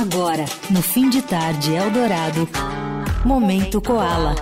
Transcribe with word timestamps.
Agora, 0.00 0.44
no 0.70 0.80
fim 0.80 1.10
de 1.10 1.20
tarde 1.20 1.74
Eldorado, 1.74 2.48
Momento 3.24 3.82
Koala. 3.82 4.36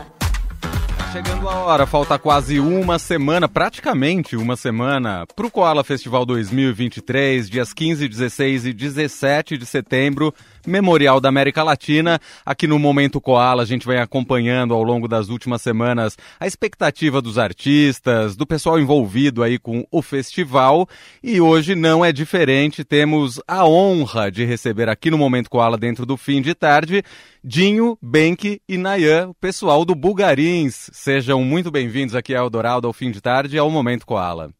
Chegando 1.10 1.48
a 1.48 1.54
hora, 1.54 1.86
falta 1.86 2.18
quase 2.18 2.60
uma 2.60 2.98
semana, 2.98 3.48
praticamente 3.48 4.36
uma 4.36 4.54
semana, 4.54 5.26
para 5.34 5.46
o 5.46 5.50
Koala 5.50 5.82
Festival 5.82 6.26
2023, 6.26 7.48
dias 7.48 7.72
15, 7.72 8.06
16 8.06 8.66
e 8.66 8.72
17 8.74 9.56
de 9.56 9.64
setembro, 9.64 10.34
Memorial 10.66 11.20
da 11.20 11.28
América 11.28 11.62
Latina. 11.62 12.18
Aqui 12.44 12.66
no 12.66 12.78
Momento 12.78 13.20
Koala, 13.20 13.62
a 13.62 13.66
gente 13.66 13.86
vem 13.86 13.98
acompanhando 13.98 14.74
ao 14.74 14.82
longo 14.82 15.06
das 15.06 15.28
últimas 15.28 15.62
semanas 15.62 16.16
a 16.38 16.46
expectativa 16.46 17.22
dos 17.22 17.38
artistas, 17.38 18.36
do 18.36 18.46
pessoal 18.46 18.78
envolvido 18.78 19.42
aí 19.42 19.58
com 19.58 19.86
o 19.90 20.02
festival. 20.02 20.88
E 21.22 21.40
hoje 21.40 21.74
não 21.74 22.04
é 22.04 22.12
diferente, 22.12 22.84
temos 22.84 23.40
a 23.46 23.66
honra 23.66 24.30
de 24.30 24.44
receber 24.44 24.88
aqui 24.88 25.10
no 25.10 25.18
Momento 25.18 25.50
Koala, 25.50 25.76
dentro 25.78 26.04
do 26.04 26.16
fim 26.16 26.42
de 26.42 26.54
tarde, 26.54 27.02
Dinho, 27.42 27.96
Benck 28.02 28.60
e 28.68 28.76
Nayan, 28.76 29.28
o 29.28 29.34
pessoal 29.34 29.84
do 29.84 29.94
Bugarins. 29.94 30.90
Sejam 30.92 31.44
muito 31.44 31.70
bem-vindos 31.70 32.14
aqui 32.14 32.34
ao 32.34 32.50
Dourado 32.50 32.86
ao 32.86 32.92
fim 32.92 33.10
de 33.10 33.20
tarde 33.20 33.56
e 33.56 33.58
ao 33.58 33.70
Momento 33.70 34.04
Koala. 34.04 34.50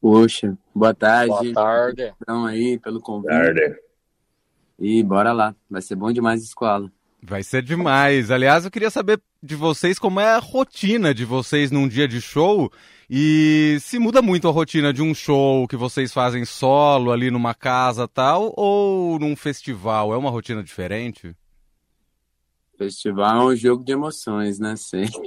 Poxa, 0.00 0.56
boa 0.74 0.94
tarde. 0.94 1.28
Boa 1.28 1.52
tarde. 1.52 2.14
Então 2.22 2.46
aí 2.46 2.78
pelo 2.78 3.00
convite. 3.00 3.28
Boa 3.28 3.42
tarde. 3.42 3.76
E 4.78 5.02
bora 5.02 5.32
lá, 5.32 5.54
vai 5.70 5.80
ser 5.80 5.96
bom 5.96 6.12
demais 6.12 6.40
a 6.42 6.44
escola. 6.44 6.92
Vai 7.22 7.42
ser 7.42 7.62
demais. 7.62 8.30
Aliás, 8.30 8.64
eu 8.64 8.70
queria 8.70 8.90
saber 8.90 9.20
de 9.42 9.56
vocês 9.56 9.98
como 9.98 10.20
é 10.20 10.34
a 10.34 10.38
rotina 10.38 11.14
de 11.14 11.24
vocês 11.24 11.70
num 11.70 11.88
dia 11.88 12.06
de 12.06 12.20
show 12.20 12.70
e 13.08 13.78
se 13.80 13.98
muda 13.98 14.20
muito 14.20 14.46
a 14.46 14.50
rotina 14.52 14.92
de 14.92 15.02
um 15.02 15.14
show 15.14 15.66
que 15.66 15.76
vocês 15.76 16.12
fazem 16.12 16.44
solo 16.44 17.10
ali 17.10 17.30
numa 17.30 17.54
casa 17.54 18.06
tal 18.06 18.52
ou 18.56 19.18
num 19.18 19.34
festival. 19.34 20.12
É 20.12 20.16
uma 20.16 20.30
rotina 20.30 20.62
diferente? 20.62 21.34
Festival 22.76 23.50
é 23.50 23.54
um 23.54 23.56
jogo 23.56 23.82
de 23.82 23.92
emoções, 23.92 24.58
né? 24.58 24.76
Sempre. 24.76 25.20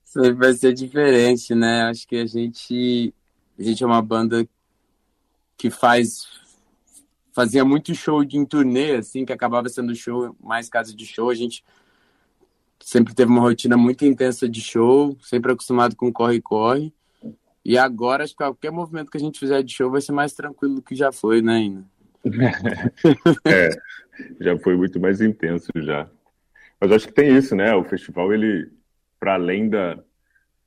Sempre 0.05 0.32
vai 0.32 0.55
ser 0.55 0.72
diferente, 0.72 1.55
né? 1.55 1.82
Acho 1.82 2.06
que 2.06 2.16
a 2.16 2.27
gente, 2.27 3.12
a 3.58 3.62
gente 3.62 3.82
é 3.82 3.86
uma 3.86 4.00
banda 4.00 4.48
que 5.58 5.70
faz 5.70 6.38
fazia 7.39 7.64
muito 7.64 7.94
show 7.94 8.25
de 8.25 8.36
em 8.36 8.44
turnê, 8.44 8.97
assim, 8.97 9.25
que 9.25 9.33
acabava 9.33 9.69
sendo 9.69 9.94
show, 9.94 10.34
mais 10.42 10.69
casa 10.69 10.92
de 10.92 11.06
show. 11.06 11.31
A 11.31 11.34
gente 11.36 11.64
sempre 12.81 13.14
teve 13.14 13.31
uma 13.31 13.41
rotina 13.41 13.77
muito 13.77 14.05
intensa 14.05 14.48
de 14.48 14.61
show, 14.61 15.17
sempre 15.22 15.53
acostumado 15.53 15.94
com 15.94 16.12
corre-corre. 16.12 16.92
E 17.64 17.78
agora, 17.78 18.25
acho 18.25 18.33
que 18.33 18.39
qualquer 18.39 18.72
movimento 18.72 19.09
que 19.09 19.16
a 19.16 19.20
gente 19.20 19.39
fizer 19.39 19.62
de 19.62 19.72
show 19.72 19.89
vai 19.89 20.00
ser 20.00 20.11
mais 20.11 20.33
tranquilo 20.33 20.75
do 20.75 20.83
que 20.83 20.97
já 20.97 21.12
foi, 21.12 21.41
né, 21.41 21.53
ainda. 21.53 21.84
é, 23.47 23.70
já 24.41 24.59
foi 24.59 24.77
muito 24.77 24.98
mais 24.98 25.20
intenso 25.20 25.70
já. 25.77 26.11
Mas 26.81 26.91
acho 26.91 27.06
que 27.06 27.14
tem 27.14 27.36
isso, 27.36 27.55
né? 27.55 27.72
O 27.72 27.84
festival, 27.84 28.33
ele, 28.33 28.69
para 29.20 29.34
além 29.34 29.69
da, 29.69 29.97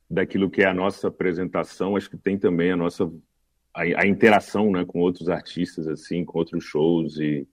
daquilo 0.08 0.48
que 0.48 0.62
é 0.62 0.68
a 0.68 0.74
nossa 0.74 1.08
apresentação, 1.08 1.96
acho 1.96 2.08
que 2.08 2.16
tem 2.16 2.38
também 2.38 2.72
a 2.72 2.76
nossa 2.78 3.12
a, 3.74 4.02
a, 4.02 4.06
interação 4.06 4.70
né, 4.70 4.84
com 4.84 5.00
outros 5.00 5.28
artistas, 5.28 5.86
assim, 5.88 6.24
com 6.24 6.38
outros 6.38 6.64
shows, 6.64 7.18
e 7.18 7.46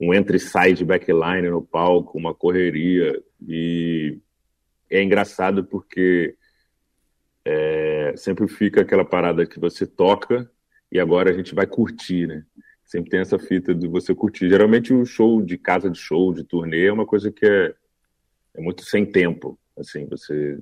um 0.00 0.14
entra 0.14 0.36
e 0.36 0.40
sai 0.40 0.72
de 0.72 0.84
backline 0.84 1.48
no 1.48 1.62
palco, 1.62 2.18
uma 2.18 2.34
correria. 2.34 3.22
E 3.46 4.18
é 4.88 5.02
engraçado 5.02 5.64
porque 5.64 6.34
é, 7.44 8.14
sempre 8.16 8.48
fica 8.48 8.80
aquela 8.80 9.04
parada 9.04 9.46
que 9.46 9.60
você 9.60 9.86
toca 9.86 10.50
e 10.90 10.98
agora 10.98 11.30
a 11.30 11.32
gente 11.32 11.54
vai 11.54 11.66
curtir, 11.66 12.26
né? 12.26 12.44
Sempre 12.84 13.10
tem 13.10 13.20
essa 13.20 13.38
fita 13.38 13.74
de 13.74 13.86
você 13.86 14.14
curtir. 14.14 14.48
Geralmente 14.48 14.92
o 14.92 15.04
show 15.04 15.40
de 15.40 15.56
casa 15.56 15.88
de 15.88 15.98
show, 15.98 16.34
de 16.34 16.42
turnê, 16.42 16.86
é 16.86 16.92
uma 16.92 17.06
coisa 17.06 17.30
que 17.30 17.46
é, 17.46 17.74
é 18.54 18.60
muito 18.60 18.82
sem 18.84 19.06
tempo. 19.06 19.58
Assim, 19.78 20.06
você 20.06 20.58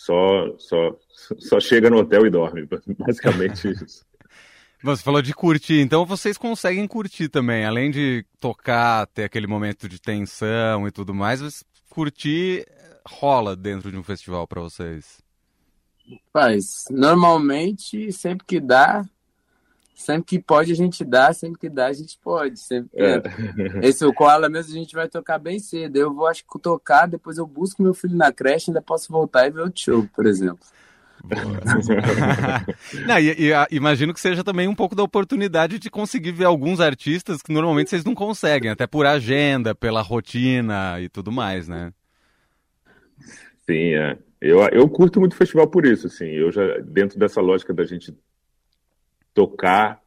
só, 0.00 0.56
só, 0.56 0.96
só 1.38 1.60
chega 1.60 1.90
no 1.90 1.98
hotel 1.98 2.26
e 2.26 2.30
dorme, 2.30 2.66
basicamente 2.98 3.68
isso. 3.84 4.02
Você 4.82 5.02
falou 5.02 5.20
de 5.20 5.34
curtir, 5.34 5.82
então 5.82 6.06
vocês 6.06 6.38
conseguem 6.38 6.86
curtir 6.86 7.28
também, 7.28 7.66
além 7.66 7.90
de 7.90 8.24
tocar, 8.40 9.06
ter 9.08 9.24
aquele 9.24 9.46
momento 9.46 9.86
de 9.86 10.00
tensão 10.00 10.88
e 10.88 10.90
tudo 10.90 11.12
mais, 11.12 11.62
curtir 11.90 12.66
rola 13.06 13.54
dentro 13.54 13.90
de 13.90 13.98
um 13.98 14.02
festival 14.02 14.48
para 14.48 14.62
vocês? 14.62 15.20
Faz, 16.32 16.84
normalmente, 16.90 18.10
sempre 18.10 18.46
que 18.46 18.58
dá, 18.58 19.04
sempre 20.00 20.24
que 20.24 20.38
pode 20.38 20.72
a 20.72 20.74
gente 20.74 21.04
dá, 21.04 21.32
sempre 21.32 21.58
que 21.58 21.68
dá 21.68 21.86
a 21.86 21.92
gente 21.92 22.18
pode. 22.22 22.58
Sempre 22.58 22.90
é. 22.94 23.22
Esse 23.86 24.04
o 24.04 24.12
Koala 24.12 24.48
mesmo 24.48 24.72
a 24.72 24.78
gente 24.78 24.94
vai 24.94 25.08
tocar 25.08 25.38
bem 25.38 25.58
cedo. 25.58 25.96
Eu 25.96 26.14
vou 26.14 26.26
acho 26.26 26.44
que 26.44 26.58
tocar, 26.60 27.06
depois 27.06 27.38
eu 27.38 27.46
busco 27.46 27.82
meu 27.82 27.94
filho 27.94 28.16
na 28.16 28.32
creche, 28.32 28.70
ainda 28.70 28.82
posso 28.82 29.12
voltar 29.12 29.46
e 29.46 29.50
ver 29.50 29.62
o 29.62 29.72
show, 29.74 30.08
por 30.14 30.26
exemplo. 30.26 30.66
não, 33.06 33.18
e, 33.18 33.48
e 33.48 33.52
a, 33.52 33.66
imagino 33.70 34.14
que 34.14 34.20
seja 34.20 34.42
também 34.42 34.66
um 34.66 34.74
pouco 34.74 34.94
da 34.94 35.02
oportunidade 35.02 35.78
de 35.78 35.90
conseguir 35.90 36.32
ver 36.32 36.46
alguns 36.46 36.80
artistas 36.80 37.42
que 37.42 37.52
normalmente 37.52 37.90
vocês 37.90 38.04
não 38.04 38.14
conseguem, 38.14 38.70
até 38.70 38.86
por 38.86 39.04
agenda, 39.04 39.74
pela 39.74 40.00
rotina 40.00 40.98
e 40.98 41.10
tudo 41.10 41.30
mais, 41.30 41.68
né? 41.68 41.92
Sim, 43.66 43.94
é. 43.94 44.16
Eu, 44.40 44.60
eu 44.72 44.88
curto 44.88 45.20
muito 45.20 45.34
o 45.34 45.36
festival 45.36 45.68
por 45.68 45.84
isso, 45.84 46.06
assim. 46.06 46.24
Eu 46.24 46.50
já, 46.50 46.62
dentro 46.78 47.18
dessa 47.18 47.42
lógica 47.42 47.74
da 47.74 47.84
gente 47.84 48.16
tocar 49.34 50.02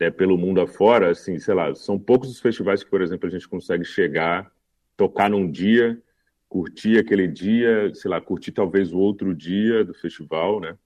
né, 0.00 0.10
pelo 0.10 0.38
mundo 0.38 0.60
afora, 0.60 1.10
assim, 1.10 1.38
sei 1.38 1.54
lá, 1.54 1.74
são 1.74 1.98
poucos 1.98 2.30
os 2.30 2.40
festivais 2.40 2.82
que, 2.82 2.90
por 2.90 3.02
exemplo, 3.02 3.28
a 3.28 3.30
gente 3.30 3.48
consegue 3.48 3.84
chegar, 3.84 4.50
tocar 4.96 5.28
num 5.28 5.50
dia, 5.50 6.00
curtir 6.48 6.98
aquele 6.98 7.26
dia, 7.26 7.92
sei 7.94 8.10
lá, 8.10 8.20
curtir 8.20 8.52
talvez 8.52 8.92
o 8.92 8.98
outro 8.98 9.34
dia 9.34 9.84
do 9.84 9.94
festival, 9.94 10.60
né? 10.60 10.76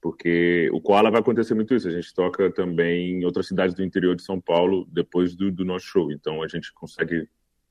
Porque 0.00 0.70
o 0.72 0.80
Koala 0.80 1.10
vai 1.10 1.20
acontecer 1.20 1.54
muito 1.54 1.74
isso. 1.74 1.88
A 1.88 1.90
gente 1.90 2.14
toca 2.14 2.50
também 2.50 3.18
em 3.18 3.24
outras 3.24 3.46
cidades 3.46 3.74
do 3.74 3.84
interior 3.84 4.16
de 4.16 4.22
São 4.22 4.40
Paulo 4.40 4.86
depois 4.90 5.34
do, 5.34 5.50
do 5.50 5.64
nosso 5.64 5.84
show. 5.84 6.10
Então 6.10 6.42
a 6.42 6.48
gente 6.48 6.72
consegue, 6.72 7.28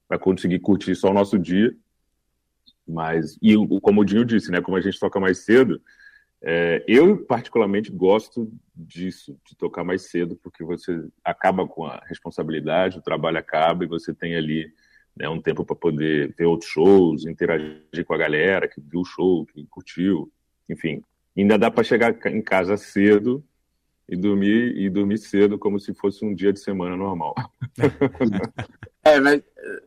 vai 0.07 0.19
conseguir 0.19 0.59
curtir 0.59 0.95
só 0.95 1.09
o 1.09 1.13
nosso 1.13 1.39
dia. 1.39 1.75
Mas, 2.87 3.37
e 3.41 3.55
como 3.81 4.01
o 4.01 4.05
Dinho 4.05 4.25
disse, 4.25 4.51
né? 4.51 4.61
Como 4.61 4.77
a 4.77 4.81
gente 4.81 4.99
toca 4.99 5.19
mais 5.19 5.39
cedo, 5.39 5.81
é, 6.41 6.83
eu, 6.87 7.17
particularmente, 7.25 7.91
gosto 7.91 8.51
disso, 8.73 9.37
de 9.45 9.55
tocar 9.55 9.83
mais 9.83 10.09
cedo, 10.09 10.37
porque 10.41 10.63
você 10.63 11.05
acaba 11.23 11.67
com 11.67 11.85
a 11.85 12.01
responsabilidade, 12.07 12.97
o 12.97 13.01
trabalho 13.01 13.37
acaba 13.37 13.83
e 13.83 13.87
você 13.87 14.13
tem 14.13 14.35
ali 14.35 14.71
né, 15.15 15.27
um 15.27 15.41
tempo 15.41 15.65
para 15.65 15.75
poder 15.75 16.33
ver 16.37 16.45
outros 16.45 16.69
shows, 16.69 17.25
interagir 17.25 18.05
com 18.05 18.13
a 18.13 18.17
galera 18.17 18.69
que 18.69 18.79
viu 18.79 19.01
o 19.01 19.05
show, 19.05 19.45
que 19.45 19.65
curtiu, 19.69 20.31
enfim. 20.69 21.03
Ainda 21.37 21.57
dá 21.57 21.69
para 21.69 21.83
chegar 21.83 22.15
em 22.27 22.41
casa 22.41 22.77
cedo 22.77 23.43
e 24.07 24.15
dormir 24.15 24.77
e 24.77 24.89
dormir 24.89 25.17
cedo 25.17 25.59
como 25.59 25.79
se 25.79 25.93
fosse 25.93 26.23
um 26.23 26.33
dia 26.33 26.53
de 26.53 26.59
semana 26.59 26.95
normal. 26.95 27.35
é, 29.03 29.19
mas 29.19 29.43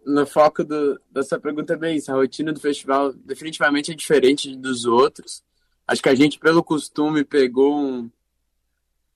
no 0.06 0.26
foco 0.26 0.62
do, 0.62 1.00
dessa 1.10 1.40
pergunta 1.40 1.72
é 1.72 1.76
bem 1.76 1.96
isso. 1.96 2.12
A 2.12 2.14
rotina 2.14 2.52
do 2.52 2.60
festival 2.60 3.12
definitivamente 3.12 3.90
é 3.90 3.94
diferente 3.94 4.54
dos 4.54 4.84
outros 4.84 5.42
Acho 5.86 6.02
que 6.02 6.08
a 6.08 6.14
gente, 6.14 6.38
pelo 6.38 6.62
costume, 6.62 7.24
pegou 7.24 7.76
um. 7.76 8.10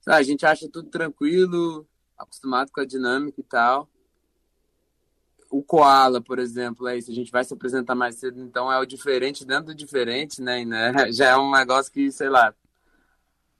a 0.06 0.22
gente 0.22 0.44
acha 0.44 0.68
tudo 0.68 0.88
tranquilo, 0.88 1.86
acostumado 2.18 2.70
com 2.70 2.80
a 2.80 2.86
dinâmica 2.86 3.40
e 3.40 3.44
tal. 3.44 3.88
O 5.48 5.62
Koala, 5.62 6.20
por 6.20 6.38
exemplo, 6.38 6.88
é 6.88 6.98
isso. 6.98 7.10
A 7.10 7.14
gente 7.14 7.30
vai 7.30 7.44
se 7.44 7.54
apresentar 7.54 7.94
mais 7.94 8.16
cedo, 8.16 8.40
então 8.40 8.70
é 8.70 8.78
o 8.78 8.86
diferente 8.86 9.44
dentro 9.44 9.66
do 9.66 9.74
diferente, 9.74 10.42
né? 10.42 10.64
né? 10.64 10.92
Já 11.12 11.30
é 11.30 11.36
um 11.36 11.50
negócio 11.52 11.92
que, 11.92 12.10
sei 12.10 12.28
lá, 12.28 12.52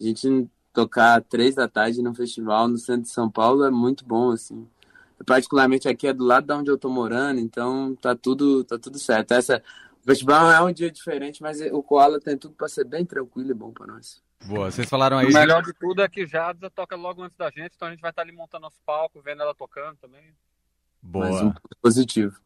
a 0.00 0.04
gente 0.04 0.48
tocar 0.72 1.22
três 1.22 1.54
da 1.54 1.66
tarde 1.66 2.02
no 2.02 2.14
festival 2.14 2.68
no 2.68 2.76
centro 2.76 3.02
de 3.02 3.08
São 3.08 3.30
Paulo 3.30 3.64
é 3.64 3.70
muito 3.70 4.04
bom, 4.04 4.30
assim. 4.30 4.68
Particularmente 5.24 5.88
aqui 5.88 6.06
é 6.06 6.12
do 6.12 6.24
lado 6.24 6.46
da 6.46 6.58
onde 6.58 6.70
eu 6.70 6.76
tô 6.76 6.90
morando, 6.90 7.40
então 7.40 7.96
tá 7.96 8.14
tudo, 8.14 8.62
tá 8.64 8.78
tudo 8.78 8.98
certo. 8.98 9.32
Essa, 9.32 9.62
o 10.06 10.08
festival 10.08 10.52
é 10.52 10.62
um 10.62 10.72
dia 10.72 10.88
diferente, 10.88 11.42
mas 11.42 11.60
o 11.60 11.82
Koala 11.82 12.20
tem 12.20 12.38
tudo 12.38 12.54
para 12.54 12.68
ser 12.68 12.84
bem 12.84 13.04
tranquilo 13.04 13.50
e 13.50 13.54
bom 13.54 13.72
para 13.72 13.88
nós. 13.88 14.22
Boa, 14.44 14.70
vocês 14.70 14.88
falaram 14.88 15.18
aí. 15.18 15.26
O 15.26 15.32
melhor 15.32 15.64
de 15.64 15.72
tudo 15.72 16.00
é 16.00 16.08
que 16.08 16.24
Jadza 16.24 16.70
toca 16.70 16.94
logo 16.94 17.24
antes 17.24 17.36
da 17.36 17.50
gente, 17.50 17.72
então 17.74 17.88
a 17.88 17.90
gente 17.90 18.00
vai 18.00 18.10
estar 18.10 18.22
ali 18.22 18.30
montando 18.30 18.62
nosso 18.62 18.78
palco, 18.86 19.20
vendo 19.20 19.42
ela 19.42 19.52
tocando 19.52 19.96
também. 19.96 20.22
Boa. 21.02 21.28
Mais 21.28 21.42
um 21.42 21.52
positivo. 21.82 22.38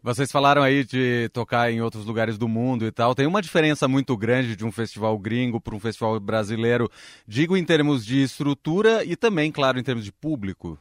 Vocês 0.00 0.30
falaram 0.30 0.62
aí 0.62 0.84
de 0.84 1.28
tocar 1.30 1.72
em 1.72 1.82
outros 1.82 2.06
lugares 2.06 2.38
do 2.38 2.46
mundo 2.46 2.86
e 2.86 2.92
tal. 2.92 3.12
Tem 3.12 3.26
uma 3.26 3.42
diferença 3.42 3.88
muito 3.88 4.16
grande 4.16 4.54
de 4.54 4.64
um 4.64 4.70
festival 4.70 5.18
gringo 5.18 5.60
para 5.60 5.74
um 5.74 5.80
festival 5.80 6.18
brasileiro, 6.20 6.88
digo 7.26 7.56
em 7.56 7.64
termos 7.64 8.06
de 8.06 8.22
estrutura 8.22 9.04
e 9.04 9.16
também, 9.16 9.50
claro, 9.50 9.80
em 9.80 9.82
termos 9.82 10.04
de 10.04 10.12
público. 10.12 10.78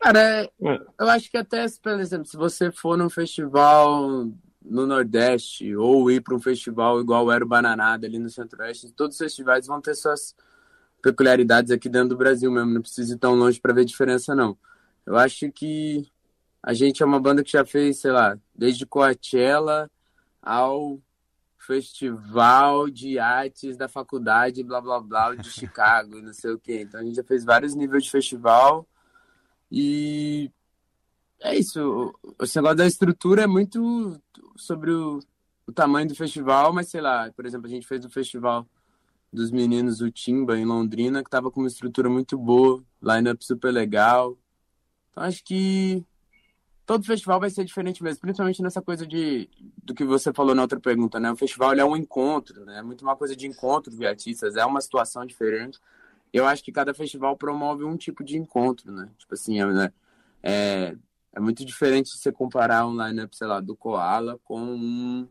Cara, 0.00 0.44
é, 0.44 0.50
eu 0.98 1.08
acho 1.10 1.30
que 1.30 1.36
até, 1.36 1.66
por 1.82 1.98
exemplo, 1.98 2.26
se 2.26 2.36
você 2.36 2.70
for 2.70 2.96
num 2.96 3.10
festival 3.10 4.28
no 4.62 4.86
Nordeste 4.86 5.74
ou 5.74 6.10
ir 6.10 6.20
para 6.20 6.34
um 6.34 6.40
festival 6.40 7.00
igual 7.00 7.32
era 7.32 7.44
o 7.44 7.48
Bananada 7.48 8.06
ali 8.06 8.18
no 8.18 8.30
Centro-Oeste, 8.30 8.92
todos 8.92 9.16
os 9.16 9.18
festivais 9.18 9.66
vão 9.66 9.80
ter 9.80 9.94
suas, 9.94 10.34
peculiaridades 11.02 11.70
aqui 11.70 11.88
dentro 11.88 12.10
do 12.10 12.16
Brasil 12.16 12.50
mesmo, 12.50 12.72
não 12.72 12.82
precisa 12.82 13.14
ir 13.14 13.18
tão 13.18 13.34
longe 13.34 13.60
para 13.60 13.72
ver 13.72 13.84
diferença, 13.84 14.34
não. 14.34 14.56
Eu 15.06 15.16
acho 15.16 15.50
que 15.50 16.10
a 16.62 16.74
gente 16.74 17.02
é 17.02 17.06
uma 17.06 17.20
banda 17.20 17.42
que 17.42 17.52
já 17.52 17.64
fez, 17.64 17.98
sei 17.98 18.10
lá, 18.10 18.38
desde 18.54 18.84
Coachella 18.84 19.90
ao 20.42 21.00
Festival 21.58 22.88
de 22.90 23.18
Artes 23.18 23.76
da 23.76 23.88
Faculdade, 23.88 24.62
blá 24.62 24.80
blá 24.80 25.00
blá, 25.00 25.34
de 25.34 25.48
Chicago, 25.50 26.20
não 26.20 26.32
sei 26.32 26.52
o 26.52 26.58
quê. 26.58 26.82
Então 26.82 27.00
a 27.00 27.04
gente 27.04 27.16
já 27.16 27.24
fez 27.24 27.44
vários 27.44 27.74
níveis 27.74 28.04
de 28.04 28.10
festival 28.10 28.86
e 29.70 30.50
é 31.40 31.56
isso. 31.56 32.14
O 32.22 32.44
negócio 32.54 32.76
da 32.76 32.86
estrutura 32.86 33.42
é 33.42 33.46
muito 33.46 34.20
sobre 34.56 34.90
o, 34.90 35.20
o 35.66 35.72
tamanho 35.72 36.08
do 36.08 36.14
festival, 36.14 36.72
mas 36.72 36.88
sei 36.88 37.00
lá, 37.00 37.30
por 37.32 37.46
exemplo, 37.46 37.66
a 37.66 37.70
gente 37.70 37.86
fez 37.86 38.04
o 38.04 38.10
festival 38.10 38.66
dos 39.32 39.50
meninos, 39.50 40.00
o 40.00 40.10
Timba, 40.10 40.58
em 40.58 40.64
Londrina, 40.64 41.22
que 41.22 41.30
tava 41.30 41.50
com 41.50 41.60
uma 41.60 41.68
estrutura 41.68 42.08
muito 42.08 42.36
boa, 42.38 42.82
line-up 43.02 43.44
super 43.44 43.70
legal. 43.70 44.36
Então 45.10 45.22
acho 45.22 45.44
que 45.44 46.04
todo 46.86 47.04
festival 47.04 47.38
vai 47.38 47.50
ser 47.50 47.64
diferente 47.64 48.02
mesmo, 48.02 48.20
principalmente 48.20 48.62
nessa 48.62 48.80
coisa 48.80 49.06
de 49.06 49.48
do 49.84 49.94
que 49.94 50.04
você 50.04 50.32
falou 50.32 50.54
na 50.54 50.62
outra 50.62 50.80
pergunta, 50.80 51.20
né? 51.20 51.30
O 51.30 51.36
festival 51.36 51.74
é 51.74 51.84
um 51.84 51.96
encontro, 51.96 52.64
né? 52.64 52.78
É 52.78 52.82
muito 52.82 53.02
uma 53.02 53.14
coisa 53.14 53.36
de 53.36 53.46
encontro 53.46 53.94
de 53.94 54.06
artistas, 54.06 54.56
é 54.56 54.64
uma 54.64 54.80
situação 54.80 55.26
diferente. 55.26 55.78
Eu 56.32 56.46
acho 56.46 56.62
que 56.62 56.72
cada 56.72 56.92
festival 56.92 57.36
promove 57.36 57.84
um 57.84 57.96
tipo 57.96 58.22
de 58.22 58.36
encontro, 58.36 58.92
né? 58.92 59.10
Tipo 59.18 59.34
assim, 59.34 59.60
é, 59.60 59.92
é, 60.42 60.96
é 61.32 61.40
muito 61.40 61.64
diferente 61.64 62.10
você 62.10 62.30
comparar 62.30 62.86
um 62.86 62.92
lineup, 62.92 63.32
sei 63.34 63.46
lá, 63.46 63.60
do 63.60 63.76
Koala 63.76 64.38
com 64.44 64.60
um 64.60 65.28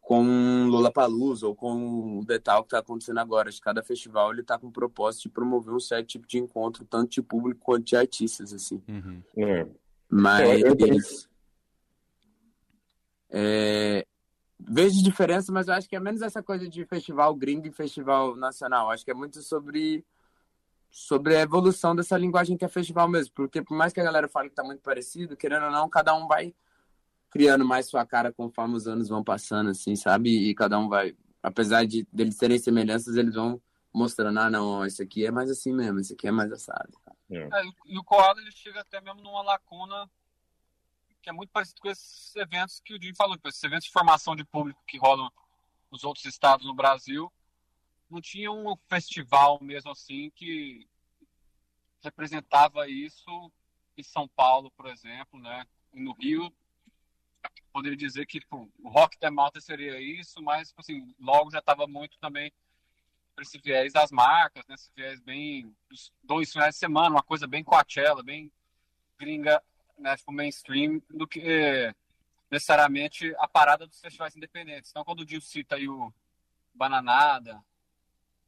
com 0.00 0.22
um 0.22 0.68
Lollapalooza 0.68 1.46
ou 1.46 1.54
com 1.54 2.18
o 2.18 2.24
Detal 2.26 2.62
que 2.62 2.66
está 2.66 2.78
acontecendo 2.78 3.18
agora. 3.18 3.48
Acho 3.48 3.56
que 3.56 3.64
cada 3.64 3.82
festival 3.82 4.32
ele 4.32 4.42
está 4.42 4.58
com 4.58 4.66
o 4.66 4.72
propósito 4.72 5.22
de 5.22 5.28
promover 5.30 5.74
um 5.74 5.80
certo 5.80 6.08
tipo 6.08 6.26
de 6.26 6.38
encontro, 6.38 6.84
tanto 6.84 7.12
de 7.12 7.22
público 7.22 7.60
quanto 7.64 7.84
de 7.84 7.96
artistas, 7.96 8.52
assim. 8.52 8.82
Uhum. 8.86 9.22
É. 9.34 9.66
Mas 10.10 11.26
é, 13.30 14.06
vejo 14.58 15.02
diferença, 15.02 15.52
mas 15.52 15.68
eu 15.68 15.74
acho 15.74 15.88
que 15.88 15.96
é 15.96 16.00
menos 16.00 16.22
essa 16.22 16.42
coisa 16.42 16.68
de 16.68 16.84
festival 16.84 17.34
gringo 17.34 17.66
e 17.66 17.72
festival 17.72 18.36
nacional. 18.36 18.90
Acho 18.90 19.04
que 19.04 19.10
é 19.10 19.14
muito 19.14 19.42
sobre 19.42 20.04
sobre 20.90 21.36
a 21.36 21.40
evolução 21.40 21.94
dessa 21.94 22.16
linguagem 22.16 22.56
que 22.56 22.64
é 22.64 22.68
festival 22.68 23.08
mesmo, 23.08 23.32
porque 23.34 23.60
por 23.60 23.76
mais 23.76 23.92
que 23.92 24.00
a 24.00 24.04
galera 24.04 24.28
fale 24.28 24.48
que 24.48 24.54
tá 24.54 24.62
muito 24.62 24.80
parecido, 24.80 25.36
querendo 25.36 25.64
ou 25.64 25.72
não, 25.72 25.88
cada 25.88 26.14
um 26.14 26.28
vai 26.28 26.54
criando 27.30 27.64
mais 27.64 27.88
sua 27.88 28.06
cara 28.06 28.32
conforme 28.32 28.76
os 28.76 28.86
anos 28.86 29.08
vão 29.08 29.24
passando, 29.24 29.70
assim, 29.70 29.96
sabe? 29.96 30.30
E 30.30 30.54
cada 30.54 30.78
um 30.78 30.88
vai, 30.88 31.16
apesar 31.42 31.84
de 31.84 32.06
deles 32.12 32.36
terem 32.36 32.60
semelhanças, 32.60 33.16
eles 33.16 33.34
vão 33.34 33.60
mostrando, 33.92 34.38
ah, 34.38 34.48
não, 34.48 34.86
esse 34.86 35.02
aqui 35.02 35.26
é 35.26 35.32
mais 35.32 35.50
assim 35.50 35.72
mesmo, 35.72 35.98
esse 35.98 36.12
aqui 36.12 36.28
é 36.28 36.30
mais 36.30 36.52
assado. 36.52 36.96
É. 37.28 37.42
É, 37.42 37.62
e 37.86 37.98
o 37.98 38.04
Koala, 38.04 38.40
ele 38.40 38.52
chega 38.52 38.80
até 38.80 39.00
mesmo 39.00 39.20
numa 39.20 39.42
lacuna 39.42 40.08
que 41.24 41.30
é 41.30 41.32
muito 41.32 41.50
parecido 41.50 41.80
com 41.80 41.88
esses 41.88 42.36
eventos 42.36 42.80
que 42.80 42.92
o 42.92 43.02
Jim 43.02 43.14
falou, 43.14 43.38
esses 43.46 43.64
eventos 43.64 43.86
de 43.86 43.92
formação 43.92 44.36
de 44.36 44.44
público 44.44 44.84
que 44.86 44.98
rolam 44.98 45.32
nos 45.90 46.04
outros 46.04 46.26
estados 46.26 46.66
no 46.66 46.74
Brasil, 46.74 47.32
não 48.10 48.20
tinha 48.20 48.52
um 48.52 48.76
festival 48.88 49.58
mesmo 49.62 49.90
assim 49.90 50.30
que 50.36 50.86
representava 52.02 52.86
isso 52.90 53.50
em 53.96 54.02
São 54.02 54.28
Paulo, 54.28 54.70
por 54.72 54.86
exemplo, 54.86 55.40
né? 55.40 55.66
E 55.94 56.00
no 56.00 56.12
Rio, 56.12 56.52
poderia 57.72 57.96
dizer 57.96 58.26
que 58.26 58.40
tipo, 58.40 58.70
o 58.78 58.88
Rock 58.90 59.18
da 59.18 59.30
Malta 59.30 59.62
seria 59.62 59.98
isso, 59.98 60.42
mas 60.42 60.68
tipo 60.68 60.82
assim, 60.82 61.14
logo 61.18 61.50
já 61.50 61.60
estava 61.60 61.86
muito 61.86 62.18
também 62.18 62.52
para 63.34 63.42
esse 63.42 63.58
viés 63.58 63.94
das 63.94 64.10
marcas, 64.12 64.62
né? 64.66 64.74
Esse 64.74 64.90
viés 64.94 65.20
bem 65.20 65.74
dos 65.88 66.12
dois 66.22 66.52
finais 66.52 66.74
de 66.74 66.80
semana, 66.80 67.16
uma 67.16 67.22
coisa 67.22 67.46
bem 67.46 67.64
Coachella, 67.64 68.22
bem 68.22 68.52
gringa, 69.18 69.62
né? 69.98 70.16
Tipo 70.16 70.32
mainstream, 70.32 71.00
do 71.10 71.26
que 71.26 71.94
necessariamente 72.50 73.34
a 73.38 73.48
parada 73.48 73.86
dos 73.86 74.00
festivais 74.00 74.36
independentes. 74.36 74.90
Então, 74.90 75.04
quando 75.04 75.20
o 75.20 75.26
Dio 75.26 75.40
cita 75.40 75.76
aí 75.76 75.88
o 75.88 76.12
Bananada, 76.74 77.60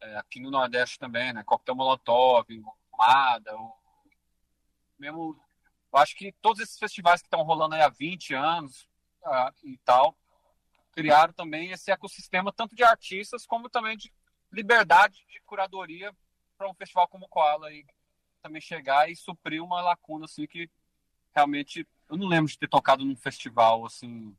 é, 0.00 0.16
aqui 0.16 0.40
no 0.40 0.50
Nordeste 0.50 0.98
também, 0.98 1.32
né? 1.32 1.42
Coquetel 1.44 1.74
Molotov, 1.74 2.46
Mada, 2.96 3.56
o... 3.56 3.74
mesmo. 4.98 5.40
Eu 5.92 5.98
acho 5.98 6.14
que 6.16 6.32
todos 6.42 6.60
esses 6.60 6.78
festivais 6.78 7.20
que 7.20 7.26
estão 7.26 7.42
rolando 7.42 7.74
aí 7.74 7.80
há 7.80 7.88
20 7.88 8.34
anos 8.34 8.88
uh, 9.22 9.52
e 9.64 9.78
tal, 9.78 10.16
criaram 10.92 11.32
também 11.32 11.70
esse 11.70 11.90
ecossistema 11.90 12.52
tanto 12.52 12.74
de 12.74 12.82
artistas 12.82 13.46
como 13.46 13.70
também 13.70 13.96
de 13.96 14.12
liberdade 14.52 15.24
de 15.28 15.40
curadoria 15.42 16.14
para 16.56 16.68
um 16.68 16.74
festival 16.74 17.08
como 17.08 17.26
o 17.26 17.28
Koala 17.28 17.68
aí 17.68 17.84
também 18.42 18.60
chegar 18.60 19.10
e 19.10 19.16
suprir 19.16 19.62
uma 19.62 19.80
lacuna 19.80 20.24
assim 20.24 20.46
que 20.46 20.70
realmente 21.36 21.86
eu 22.08 22.16
não 22.16 22.26
lembro 22.26 22.50
de 22.50 22.58
ter 22.58 22.68
tocado 22.68 23.04
num 23.04 23.14
festival 23.14 23.84
assim 23.84 24.34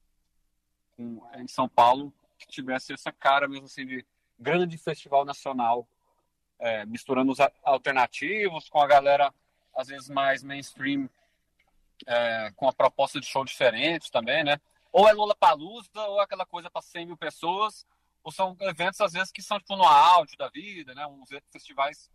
com, 0.95 1.21
em 1.35 1.47
São 1.47 1.69
Paulo 1.69 2.13
que 2.37 2.47
tivesse 2.47 2.91
essa 2.91 3.11
cara 3.11 3.47
mesmo 3.47 3.65
assim 3.65 3.85
de 3.85 4.05
grande 4.37 4.77
festival 4.77 5.23
nacional 5.23 5.87
é, 6.59 6.85
misturando 6.85 7.31
os 7.31 7.39
alternativos 7.63 8.67
com 8.67 8.81
a 8.81 8.87
galera 8.87 9.33
às 9.75 9.87
vezes 9.87 10.09
mais 10.09 10.43
mainstream 10.43 11.09
é, 12.05 12.51
com 12.55 12.67
a 12.67 12.73
proposta 12.73 13.19
de 13.19 13.25
show 13.25 13.43
diferente 13.45 14.11
também, 14.11 14.43
né? 14.43 14.59
Ou 14.91 15.07
é 15.07 15.13
Lola 15.13 15.35
Palusa 15.35 16.01
ou 16.07 16.19
é 16.19 16.23
aquela 16.23 16.45
coisa 16.45 16.69
para 16.69 16.81
100 16.81 17.07
mil 17.07 17.17
pessoas 17.17 17.85
ou 18.23 18.31
são 18.31 18.57
eventos, 18.59 18.99
às 18.99 19.13
vezes, 19.13 19.31
que 19.31 19.41
são 19.41 19.57
tipo 19.57 19.75
no 19.77 19.85
áudio 19.85 20.37
da 20.37 20.49
vida, 20.49 20.93
né? 20.93 21.07
Uns 21.07 21.29
festivais 21.49 22.11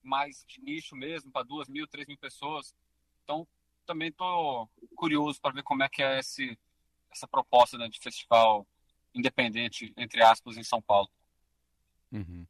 mais 0.00 0.44
de 0.46 0.60
nicho 0.62 0.94
mesmo, 0.94 1.32
para 1.32 1.42
duas 1.42 1.68
mil, 1.68 1.88
três 1.88 2.06
mil 2.06 2.16
pessoas. 2.16 2.72
Então, 3.24 3.46
também 3.90 4.12
tô 4.12 4.68
curioso 4.94 5.40
para 5.40 5.52
ver 5.52 5.64
como 5.64 5.82
é 5.82 5.88
que 5.88 6.00
é 6.00 6.20
esse, 6.20 6.56
essa 7.10 7.26
proposta 7.26 7.76
né, 7.76 7.88
de 7.88 7.98
festival 7.98 8.64
independente, 9.12 9.92
entre 9.96 10.22
aspas, 10.22 10.56
em 10.56 10.62
São 10.62 10.80
Paulo. 10.80 11.08
Uhum. 12.12 12.46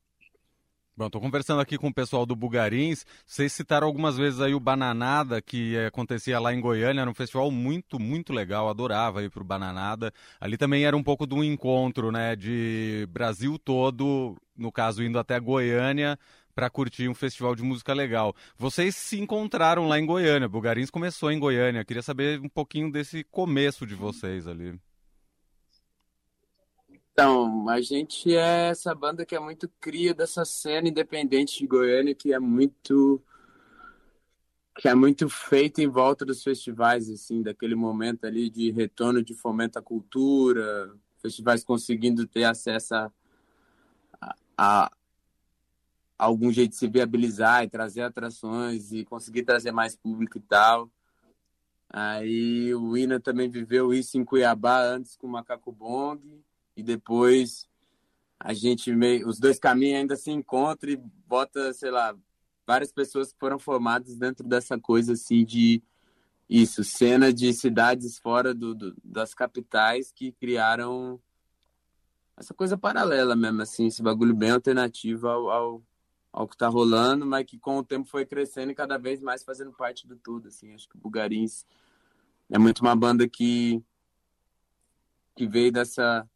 Bom, 0.95 1.07
estou 1.07 1.19
conversando 1.19 1.63
aqui 1.63 1.79
com 1.79 1.89
o 1.89 1.95
pessoal 1.95 2.27
do 2.27 2.37
Bugarins. 2.37 3.07
Vocês 3.25 3.55
citaram 3.55 3.87
algumas 3.87 4.19
vezes 4.19 4.39
aí 4.39 4.53
o 4.53 4.61
Bananada, 4.61 5.41
que 5.41 5.79
acontecia 5.79 6.39
lá 6.39 6.53
em 6.53 6.61
Goiânia. 6.61 7.01
Era 7.01 7.11
um 7.11 7.15
festival 7.15 7.51
muito, 7.51 7.99
muito 7.99 8.35
legal. 8.35 8.69
Adorava 8.69 9.23
ir 9.23 9.31
para 9.31 9.41
o 9.41 9.47
Bananada. 9.47 10.13
Ali 10.39 10.59
também 10.59 10.85
era 10.85 10.95
um 10.95 11.03
pouco 11.03 11.27
de 11.27 11.35
um 11.35 11.43
encontro, 11.43 12.13
né? 12.13 12.37
De 12.37 13.09
Brasil 13.11 13.59
todo, 13.59 14.37
no 14.55 14.71
caso, 14.71 15.03
indo 15.03 15.19
até 15.19 15.41
Goiânia 15.41 16.19
para 16.55 16.71
curtir 16.71 17.09
um 17.09 17.15
festival 17.15 17.55
de 17.55 17.63
música 17.63 17.93
legal. 17.93 18.35
Vocês 18.57 18.97
se 18.97 19.19
encontraram 19.21 19.89
lá 19.89 19.99
em 19.99 20.07
Goiânia. 20.07 20.49
Bugarins 20.49 20.91
começou 20.91 21.31
em 21.31 21.39
Goiânia. 21.39 21.85
Queria 21.85 22.03
saber 22.03 22.41
um 22.41 22.49
pouquinho 22.49 22.91
desse 22.91 23.25
começo 23.25 23.87
de 23.87 23.95
vocês 23.95 24.47
ali. 24.47 24.79
Então, 27.13 27.69
a 27.69 27.81
gente 27.81 28.35
é 28.35 28.69
essa 28.69 28.95
banda 28.95 29.27
que 29.27 29.35
é 29.35 29.41
muito 29.41 29.69
cria 29.81 30.15
dessa 30.15 30.45
cena 30.45 30.89
independente 30.89 31.59
de 31.59 31.67
Goiânia, 31.67 32.15
que 32.15 32.33
é 32.33 32.39
muito 32.39 33.23
que 34.81 34.89
é 34.89 34.95
muito 34.95 35.29
feita 35.29 35.83
em 35.83 35.89
volta 35.89 36.25
dos 36.25 36.43
festivais, 36.43 37.11
assim, 37.11 37.43
daquele 37.43 37.75
momento 37.75 38.25
ali 38.25 38.49
de 38.49 38.71
retorno 38.71 39.23
de 39.23 39.35
fomento 39.35 39.79
à 39.79 39.83
cultura, 39.83 40.95
festivais 41.21 41.63
conseguindo 41.63 42.27
ter 42.27 42.45
acesso 42.45 42.95
a, 42.95 43.13
a, 44.23 44.35
a 44.57 44.91
algum 46.21 46.53
jeito 46.53 46.73
de 46.73 46.77
se 46.77 46.87
viabilizar 46.87 47.65
e 47.65 47.69
trazer 47.69 48.03
atrações 48.03 48.93
e 48.93 49.05
conseguir 49.05 49.43
trazer 49.43 49.73
mais 49.73 49.97
público 49.97 50.37
e 50.37 50.41
tal. 50.43 50.91
Aí 51.89 52.75
o 52.75 52.97
Ina 52.97 53.19
também 53.19 53.49
viveu 53.49 53.93
isso 53.93 54.19
em 54.19 54.25
Cuiabá 54.25 54.83
antes 54.83 55.17
com 55.17 55.27
o 55.27 55.31
Macaco 55.31 55.73
Bong 55.73 56.21
e 56.77 56.83
depois 56.83 57.67
a 58.39 58.53
gente 58.53 58.93
meio, 58.95 59.27
os 59.27 59.39
dois 59.39 59.59
caminhos 59.59 59.99
ainda 59.99 60.15
se 60.15 60.31
encontram 60.31 60.93
e 60.93 60.97
bota, 61.27 61.73
sei 61.73 61.91
lá, 61.91 62.15
várias 62.67 62.93
pessoas 62.93 63.33
que 63.33 63.39
foram 63.39 63.59
formadas 63.59 64.17
dentro 64.17 64.47
dessa 64.47 64.79
coisa 64.79 65.15
assim 65.15 65.45
de 65.45 65.83
isso, 66.49 66.85
cena 66.85 67.33
de 67.33 67.53
cidades 67.55 68.19
fora 68.19 68.53
do, 68.53 68.75
do, 68.75 68.95
das 69.03 69.33
capitais 69.33 70.13
que 70.13 70.33
criaram 70.33 71.19
essa 72.37 72.53
coisa 72.53 72.77
paralela 72.77 73.35
mesmo, 73.37 73.63
assim, 73.63 73.87
esse 73.87 74.03
bagulho 74.03 74.35
bem 74.35 74.51
alternativo 74.51 75.29
ao, 75.29 75.51
ao, 75.51 75.83
ao 76.33 76.47
que 76.47 76.57
tá 76.57 76.69
rolando, 76.69 77.27
mas 77.27 77.45
que 77.45 77.59
com 77.59 77.79
o 77.79 77.85
tempo 77.85 78.09
foi 78.09 78.25
crescendo 78.25 78.71
e 78.71 78.75
cada 78.75 78.99
vez 78.99 79.21
mais 79.21 79.43
fazendo 79.43 79.73
parte 79.73 80.07
do 80.07 80.17
tudo, 80.17 80.49
assim, 80.49 80.73
acho 80.75 80.89
que 80.89 80.97
o 80.97 81.01
Bugarins 81.01 81.67
é 82.49 82.59
muito 82.59 82.81
uma 82.81 82.95
banda 82.95 83.29
que 83.29 83.83
que 85.35 85.47
veio 85.47 85.73
dessa 85.73 86.29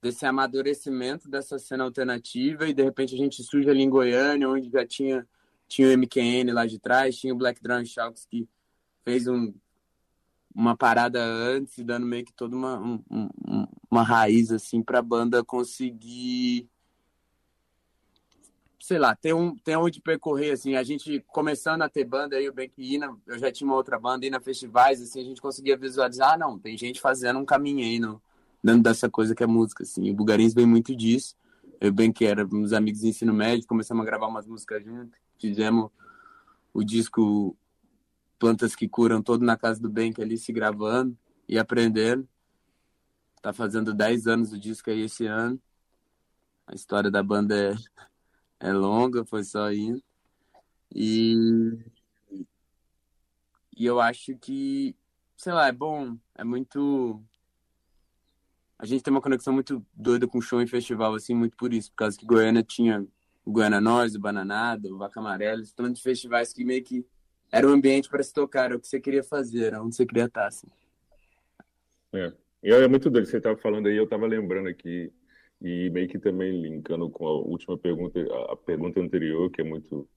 desse 0.00 0.24
amadurecimento 0.24 1.28
dessa 1.28 1.58
cena 1.58 1.84
alternativa 1.84 2.68
e 2.68 2.74
de 2.74 2.82
repente 2.82 3.14
a 3.14 3.18
gente 3.18 3.42
surge 3.42 3.68
ali 3.68 3.82
em 3.82 3.90
Goiânia, 3.90 4.48
onde 4.48 4.70
já 4.70 4.86
tinha, 4.86 5.26
tinha 5.66 5.88
o 5.88 5.98
MQN 5.98 6.52
lá 6.52 6.66
de 6.66 6.78
trás, 6.78 7.16
tinha 7.18 7.34
o 7.34 7.36
Black 7.36 7.60
Drum 7.62 7.84
Sharks 7.84 8.24
que 8.24 8.48
fez 9.04 9.26
um, 9.26 9.52
uma 10.54 10.76
parada 10.76 11.22
antes, 11.22 11.84
dando 11.84 12.06
meio 12.06 12.24
que 12.24 12.32
toda 12.32 12.54
uma, 12.54 12.78
um, 12.78 13.66
uma 13.90 14.02
raiz 14.02 14.52
assim 14.52 14.82
para 14.82 15.00
a 15.00 15.02
banda 15.02 15.44
conseguir 15.44 16.68
sei 18.86 19.00
lá, 19.00 19.16
tem 19.16 19.32
um 19.32 19.56
tem 19.56 19.74
onde 19.74 20.00
percorrer 20.00 20.52
assim, 20.52 20.76
a 20.76 20.82
gente 20.84 21.20
começando 21.26 21.82
a 21.82 21.88
ter 21.88 22.04
banda 22.04 22.36
aí 22.36 22.48
o 22.48 22.52
Benquina, 22.52 23.16
eu 23.26 23.36
já 23.36 23.50
tinha 23.50 23.66
uma 23.66 23.74
outra 23.74 23.98
banda 23.98 24.24
aí 24.24 24.30
na 24.30 24.38
festivais, 24.38 25.02
assim, 25.02 25.20
a 25.20 25.24
gente 25.24 25.42
conseguia 25.42 25.76
visualizar, 25.76 26.34
ah, 26.34 26.38
não, 26.38 26.56
tem 26.56 26.78
gente 26.78 27.00
fazendo 27.00 27.40
um 27.40 27.44
caminho 27.44 27.80
aí 27.80 27.98
no 27.98 28.22
dentro 28.62 28.84
dessa 28.84 29.10
coisa 29.10 29.34
que 29.34 29.42
é 29.42 29.46
música 29.46 29.82
assim. 29.82 30.08
O 30.08 30.14
Bugarins 30.14 30.54
vem 30.54 30.66
muito 30.66 30.94
disso. 30.94 31.34
Eu 31.80 31.92
bem 31.92 32.12
que 32.12 32.24
era 32.24 32.46
uns 32.46 32.72
amigos 32.72 33.00
de 33.00 33.08
ensino 33.08 33.34
médio, 33.34 33.66
começamos 33.66 34.02
a 34.02 34.06
gravar 34.06 34.28
umas 34.28 34.46
músicas 34.46 34.84
juntos, 34.84 35.18
fizemos 35.36 35.90
o 36.72 36.84
disco 36.84 37.56
Plantas 38.38 38.76
que 38.76 38.88
Curam 38.88 39.20
todo 39.20 39.44
na 39.44 39.56
casa 39.56 39.80
do 39.80 39.92
que 40.12 40.22
ali 40.22 40.38
se 40.38 40.52
gravando 40.52 41.18
e 41.48 41.58
aprendendo. 41.58 42.28
Tá 43.42 43.52
fazendo 43.52 43.92
10 43.92 44.28
anos 44.28 44.52
o 44.52 44.58
disco 44.58 44.90
aí 44.90 45.00
esse 45.00 45.26
ano. 45.26 45.60
A 46.68 46.74
história 46.74 47.10
da 47.10 47.22
banda 47.22 47.54
é, 47.56 47.74
é 48.60 48.72
longa, 48.72 49.24
foi 49.24 49.44
só 49.44 49.70
indo. 49.72 50.02
E, 50.94 51.78
e 53.76 53.84
eu 53.84 54.00
acho 54.00 54.36
que, 54.36 54.96
sei 55.36 55.52
lá, 55.52 55.68
é 55.68 55.72
bom, 55.72 56.16
é 56.34 56.44
muito. 56.44 57.22
A 58.78 58.84
gente 58.84 59.02
tem 59.02 59.12
uma 59.12 59.22
conexão 59.22 59.52
muito 59.52 59.84
doida 59.94 60.26
com 60.26 60.40
show 60.40 60.60
em 60.60 60.66
festival, 60.66 61.14
assim, 61.14 61.34
muito 61.34 61.56
por 61.56 61.72
isso, 61.72 61.90
por 61.90 61.96
causa 61.96 62.18
que 62.18 62.26
Goiânia 62.26 62.62
tinha 62.62 63.06
o 63.44 63.50
Goiânia 63.50 63.80
Nós, 63.80 64.14
o 64.14 64.20
Bananada, 64.20 64.92
o 64.92 64.98
Vaca 64.98 65.20
Amarela, 65.20 65.62
esse 65.62 65.74
tanto 65.74 65.94
de 65.94 66.02
festivais 66.02 66.52
que 66.52 66.64
meio 66.64 66.82
que 66.82 67.06
era 67.50 67.66
um 67.66 67.70
ambiente 67.70 68.08
para 68.08 68.22
se 68.22 68.32
tocar, 68.32 68.64
era 68.64 68.76
o 68.76 68.80
que 68.80 68.88
você 68.88 69.00
queria 69.00 69.22
fazer, 69.22 69.66
era 69.66 69.82
onde 69.82 69.94
você 69.94 70.04
queria 70.04 70.24
estar, 70.24 70.48
assim. 70.48 70.66
É. 72.12 72.32
E 72.62 72.72
é 72.72 72.88
muito 72.88 73.08
doido, 73.08 73.26
você 73.26 73.36
estava 73.36 73.56
falando 73.56 73.86
aí, 73.86 73.96
eu 73.96 74.04
estava 74.04 74.26
lembrando 74.26 74.68
aqui, 74.68 75.12
e 75.60 75.90
meio 75.90 76.08
que 76.08 76.18
também 76.18 76.60
linkando 76.60 77.08
com 77.10 77.26
a 77.26 77.32
última 77.32 77.78
pergunta, 77.78 78.20
a 78.50 78.56
pergunta 78.56 79.00
anterior, 79.00 79.50
que 79.50 79.60
é 79.60 79.64
muito. 79.64 80.08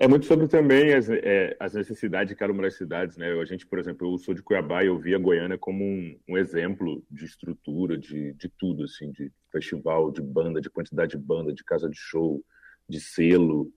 É 0.00 0.08
muito 0.08 0.26
sobre 0.26 0.48
também 0.48 0.92
as, 0.92 1.08
é, 1.08 1.56
as 1.60 1.72
necessidades 1.74 2.28
de 2.28 2.36
cada 2.36 2.52
uma 2.52 2.64
das 2.64 2.74
cidades, 2.74 3.16
né? 3.16 3.30
A 3.32 3.44
gente, 3.44 3.64
por 3.64 3.78
exemplo, 3.78 4.12
eu 4.12 4.18
sou 4.18 4.34
de 4.34 4.42
Cuiabá 4.42 4.82
e 4.82 4.88
eu 4.88 4.98
vi 4.98 5.14
a 5.14 5.18
Goiânia 5.18 5.56
como 5.56 5.84
um, 5.84 6.18
um 6.28 6.36
exemplo 6.36 7.04
de 7.08 7.24
estrutura, 7.24 7.96
de, 7.96 8.32
de 8.32 8.48
tudo, 8.58 8.82
assim, 8.84 9.12
de 9.12 9.30
festival, 9.52 10.10
de 10.10 10.20
banda, 10.20 10.60
de 10.60 10.68
quantidade 10.68 11.16
de 11.16 11.18
banda, 11.18 11.52
de 11.54 11.62
casa 11.62 11.88
de 11.88 11.96
show, 11.96 12.44
de 12.88 13.00
selo, 13.00 13.72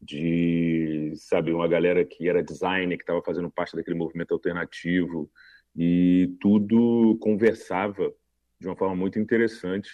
de, 0.00 1.14
sabe, 1.16 1.50
uma 1.50 1.66
galera 1.66 2.04
que 2.04 2.28
era 2.28 2.44
designer, 2.44 2.98
que 2.98 3.02
estava 3.02 3.22
fazendo 3.22 3.50
parte 3.50 3.74
daquele 3.74 3.96
movimento 3.96 4.34
alternativo, 4.34 5.30
e 5.74 6.36
tudo 6.40 7.16
conversava 7.20 8.12
de 8.60 8.66
uma 8.66 8.76
forma 8.76 8.94
muito 8.94 9.18
interessante 9.18 9.90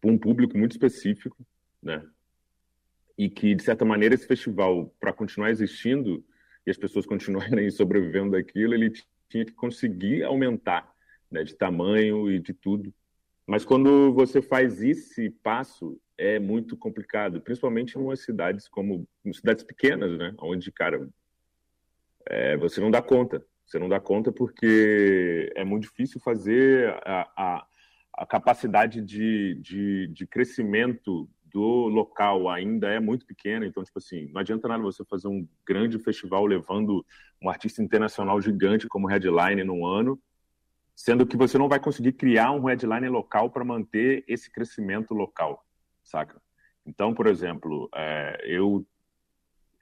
para 0.00 0.10
um 0.10 0.18
público 0.18 0.56
muito 0.56 0.72
específico, 0.72 1.46
né? 1.82 2.04
E 3.18 3.30
que, 3.30 3.54
de 3.54 3.62
certa 3.62 3.84
maneira, 3.84 4.14
esse 4.14 4.26
festival, 4.26 4.94
para 5.00 5.12
continuar 5.12 5.50
existindo 5.50 6.24
e 6.66 6.70
as 6.70 6.76
pessoas 6.76 7.06
continuarem 7.06 7.70
sobrevivendo 7.70 8.32
daquilo, 8.32 8.74
ele 8.74 8.92
tinha 9.28 9.44
que 9.44 9.52
conseguir 9.52 10.22
aumentar 10.22 10.92
né, 11.30 11.42
de 11.42 11.54
tamanho 11.54 12.30
e 12.30 12.38
de 12.38 12.52
tudo. 12.52 12.92
Mas 13.46 13.64
quando 13.64 14.12
você 14.12 14.42
faz 14.42 14.82
esse 14.82 15.30
passo, 15.30 15.98
é 16.18 16.38
muito 16.38 16.76
complicado, 16.76 17.40
principalmente 17.40 17.96
em 17.96 18.00
umas 18.00 18.20
cidades 18.20 18.68
como 18.68 19.06
cidades 19.32 19.62
pequenas, 19.62 20.18
né? 20.18 20.34
Onde, 20.40 20.72
cara, 20.72 21.08
é, 22.26 22.56
você 22.56 22.80
não 22.80 22.90
dá 22.90 23.00
conta. 23.00 23.44
Você 23.66 23.78
não 23.78 23.88
dá 23.88 24.00
conta 24.00 24.32
porque 24.32 25.52
é 25.54 25.64
muito 25.64 25.84
difícil 25.84 26.20
fazer 26.20 26.88
a, 27.04 27.30
a, 27.36 27.66
a 28.16 28.24
capacidade 28.24 29.02
de, 29.02 29.58
de, 29.60 30.06
de, 30.08 30.26
crescimento 30.26 31.28
do 31.44 31.88
local 31.88 32.48
ainda 32.48 32.88
é 32.88 32.98
muito 32.98 33.26
pequena. 33.26 33.66
Então, 33.66 33.84
tipo 33.84 33.98
assim, 33.98 34.30
não 34.32 34.40
adianta 34.40 34.68
nada 34.68 34.82
você 34.82 35.04
fazer 35.04 35.28
um 35.28 35.46
grande 35.66 35.98
festival 35.98 36.46
levando 36.46 37.04
um 37.42 37.48
artista 37.50 37.82
internacional 37.82 38.40
gigante 38.40 38.88
como 38.88 39.06
headline 39.06 39.62
num 39.64 39.84
ano, 39.86 40.18
sendo 40.94 41.26
que 41.26 41.36
você 41.36 41.58
não 41.58 41.68
vai 41.68 41.78
conseguir 41.78 42.12
criar 42.12 42.52
um 42.52 42.64
headline 42.64 43.08
local 43.08 43.50
para 43.50 43.64
manter 43.64 44.24
esse 44.26 44.50
crescimento 44.50 45.12
local, 45.12 45.64
saca? 46.02 46.40
Então, 46.86 47.12
por 47.12 47.26
exemplo, 47.26 47.88
é, 47.94 48.40
eu 48.44 48.86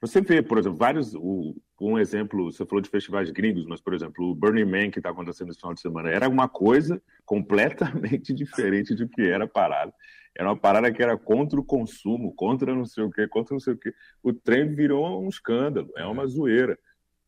você 0.05 0.21
vê, 0.21 0.41
por 0.41 0.57
exemplo, 0.57 0.77
vários. 0.77 1.15
O, 1.15 1.55
um 1.79 1.99
exemplo, 1.99 2.51
você 2.51 2.65
falou 2.65 2.81
de 2.81 2.89
festivais 2.89 3.29
gringos, 3.31 3.65
mas, 3.65 3.81
por 3.81 3.93
exemplo, 3.93 4.31
o 4.31 4.35
Burning 4.35 4.65
Man 4.65 4.91
que 4.91 4.99
está 4.99 5.09
acontecendo 5.09 5.49
esse 5.51 5.59
final 5.59 5.73
de 5.73 5.81
semana 5.81 6.09
era 6.09 6.29
uma 6.29 6.47
coisa 6.47 7.01
completamente 7.25 8.31
diferente 8.33 8.95
do 8.95 9.07
que 9.09 9.21
era 9.21 9.43
a 9.43 9.47
parada. 9.47 9.93
Era 10.37 10.49
uma 10.49 10.57
parada 10.57 10.91
que 10.91 11.01
era 11.01 11.17
contra 11.17 11.59
o 11.59 11.63
consumo, 11.63 12.33
contra 12.33 12.73
não 12.73 12.85
sei 12.85 13.03
o 13.03 13.11
quê, 13.11 13.27
contra 13.27 13.53
não 13.53 13.59
sei 13.59 13.73
o 13.73 13.77
quê. 13.77 13.93
O 14.23 14.33
trem 14.33 14.73
virou 14.73 15.23
um 15.23 15.29
escândalo, 15.29 15.91
é 15.95 16.05
uma 16.05 16.25
zoeira. 16.25 16.77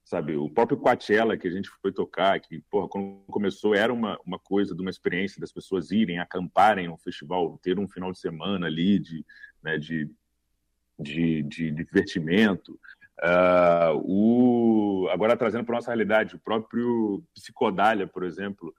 Sabe, 0.04 0.38
o 0.38 0.50
próprio 0.50 0.78
Coachella 0.78 1.38
que 1.38 1.50
a 1.50 1.52
gente 1.52 1.70
foi 1.82 1.92
tocar, 1.92 2.40
que, 2.40 2.62
porra, 2.72 2.88
quando 2.88 3.26
começou 3.28 3.76
era 3.76 3.92
uma, 3.92 4.18
uma 4.26 4.40
coisa 4.40 4.74
de 4.74 4.82
uma 4.82 4.90
experiência 4.90 5.42
das 5.42 5.52
pessoas 5.52 5.92
irem, 5.92 6.20
acamparem 6.20 6.88
no 6.88 6.98
festival, 6.98 7.60
ter 7.62 7.78
um 7.78 7.90
final 7.90 8.14
de 8.14 8.20
semana 8.20 8.68
ali 8.68 9.00
de, 9.00 9.26
né, 9.62 9.78
de 9.78 10.10
de, 11.00 11.44
de, 11.44 11.72
divertimento. 11.72 12.80
Uh, 13.24 13.98
o, 14.04 15.10
agora, 15.10 15.36
trazendo 15.36 15.66
para 15.66 15.76
nossa 15.76 15.92
realidade, 15.92 16.36
o 16.36 16.40
próprio 16.40 17.24
Psicodália, 17.34 18.06
por 18.06 18.24
exemplo, 18.24 18.74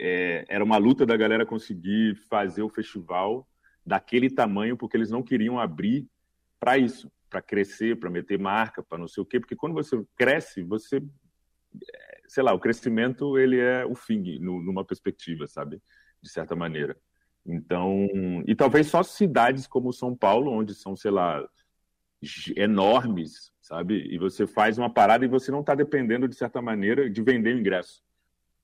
é, 0.00 0.44
era 0.48 0.62
uma 0.62 0.76
luta 0.76 1.06
da 1.06 1.16
galera 1.16 1.46
conseguir 1.46 2.14
fazer 2.28 2.62
o 2.62 2.68
festival 2.68 3.48
daquele 3.84 4.30
tamanho, 4.30 4.76
porque 4.76 4.96
eles 4.96 5.10
não 5.10 5.22
queriam 5.22 5.58
abrir 5.58 6.06
para 6.60 6.78
isso, 6.78 7.10
para 7.28 7.42
crescer, 7.42 7.98
para 7.98 8.10
meter 8.10 8.38
marca, 8.38 8.82
para 8.82 8.98
não 8.98 9.08
sei 9.08 9.22
o 9.22 9.26
quê, 9.26 9.40
porque 9.40 9.56
quando 9.56 9.74
você 9.74 10.02
cresce, 10.16 10.62
você, 10.62 10.96
é, 10.96 12.20
sei 12.26 12.42
lá, 12.42 12.52
o 12.52 12.60
crescimento 12.60 13.38
ele 13.38 13.58
é 13.58 13.84
o 13.84 13.94
fim, 13.94 14.38
no, 14.38 14.62
numa 14.62 14.84
perspectiva, 14.84 15.46
sabe, 15.46 15.82
de 16.22 16.30
certa 16.30 16.54
maneira. 16.54 16.96
Então, 17.46 18.08
e 18.46 18.54
talvez 18.54 18.86
só 18.86 19.02
cidades 19.02 19.66
como 19.66 19.92
São 19.92 20.16
Paulo, 20.16 20.50
onde 20.50 20.74
são, 20.74 20.96
sei 20.96 21.10
lá, 21.10 21.46
enormes, 22.56 23.52
sabe? 23.64 24.06
E 24.10 24.18
você 24.18 24.46
faz 24.46 24.76
uma 24.76 24.90
parada 24.90 25.24
e 25.24 25.28
você 25.28 25.50
não 25.50 25.60
está 25.60 25.74
dependendo, 25.74 26.28
de 26.28 26.36
certa 26.36 26.60
maneira, 26.60 27.08
de 27.08 27.22
vender 27.22 27.54
o 27.54 27.58
ingresso. 27.58 28.02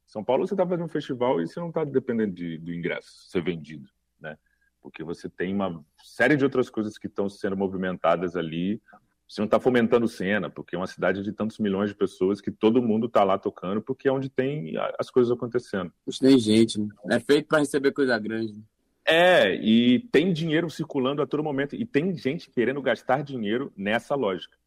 São 0.06 0.22
Paulo, 0.22 0.46
você 0.46 0.52
está 0.52 0.66
fazendo 0.66 0.84
um 0.84 0.88
festival 0.88 1.40
e 1.40 1.48
você 1.48 1.58
não 1.58 1.68
está 1.68 1.84
dependendo 1.84 2.34
de, 2.34 2.58
do 2.58 2.72
ingresso 2.72 3.30
ser 3.30 3.42
vendido, 3.42 3.88
né? 4.20 4.36
Porque 4.82 5.02
você 5.02 5.26
tem 5.26 5.54
uma 5.54 5.82
série 6.04 6.36
de 6.36 6.44
outras 6.44 6.68
coisas 6.68 6.98
que 6.98 7.06
estão 7.06 7.30
sendo 7.30 7.56
movimentadas 7.56 8.36
ali. 8.36 8.80
Você 9.26 9.40
não 9.40 9.46
está 9.46 9.58
fomentando 9.58 10.06
cena, 10.06 10.50
porque 10.50 10.76
é 10.76 10.78
uma 10.78 10.86
cidade 10.86 11.22
de 11.22 11.32
tantos 11.32 11.58
milhões 11.58 11.88
de 11.88 11.96
pessoas 11.96 12.40
que 12.40 12.50
todo 12.50 12.82
mundo 12.82 13.06
está 13.06 13.24
lá 13.24 13.38
tocando, 13.38 13.80
porque 13.80 14.06
é 14.06 14.12
onde 14.12 14.28
tem 14.28 14.74
as 14.98 15.10
coisas 15.10 15.32
acontecendo. 15.32 15.90
Tem 16.20 16.38
gente, 16.38 16.78
né? 16.78 16.88
É 17.10 17.20
feito 17.20 17.46
para 17.46 17.60
receber 17.60 17.92
coisa 17.92 18.18
grande. 18.18 18.52
Né? 18.52 18.62
É, 19.06 19.54
e 19.54 20.00
tem 20.12 20.30
dinheiro 20.30 20.68
circulando 20.68 21.22
a 21.22 21.26
todo 21.26 21.42
momento, 21.42 21.74
e 21.74 21.86
tem 21.86 22.14
gente 22.14 22.50
querendo 22.50 22.82
gastar 22.82 23.22
dinheiro 23.22 23.72
nessa 23.76 24.14
lógica? 24.14 24.59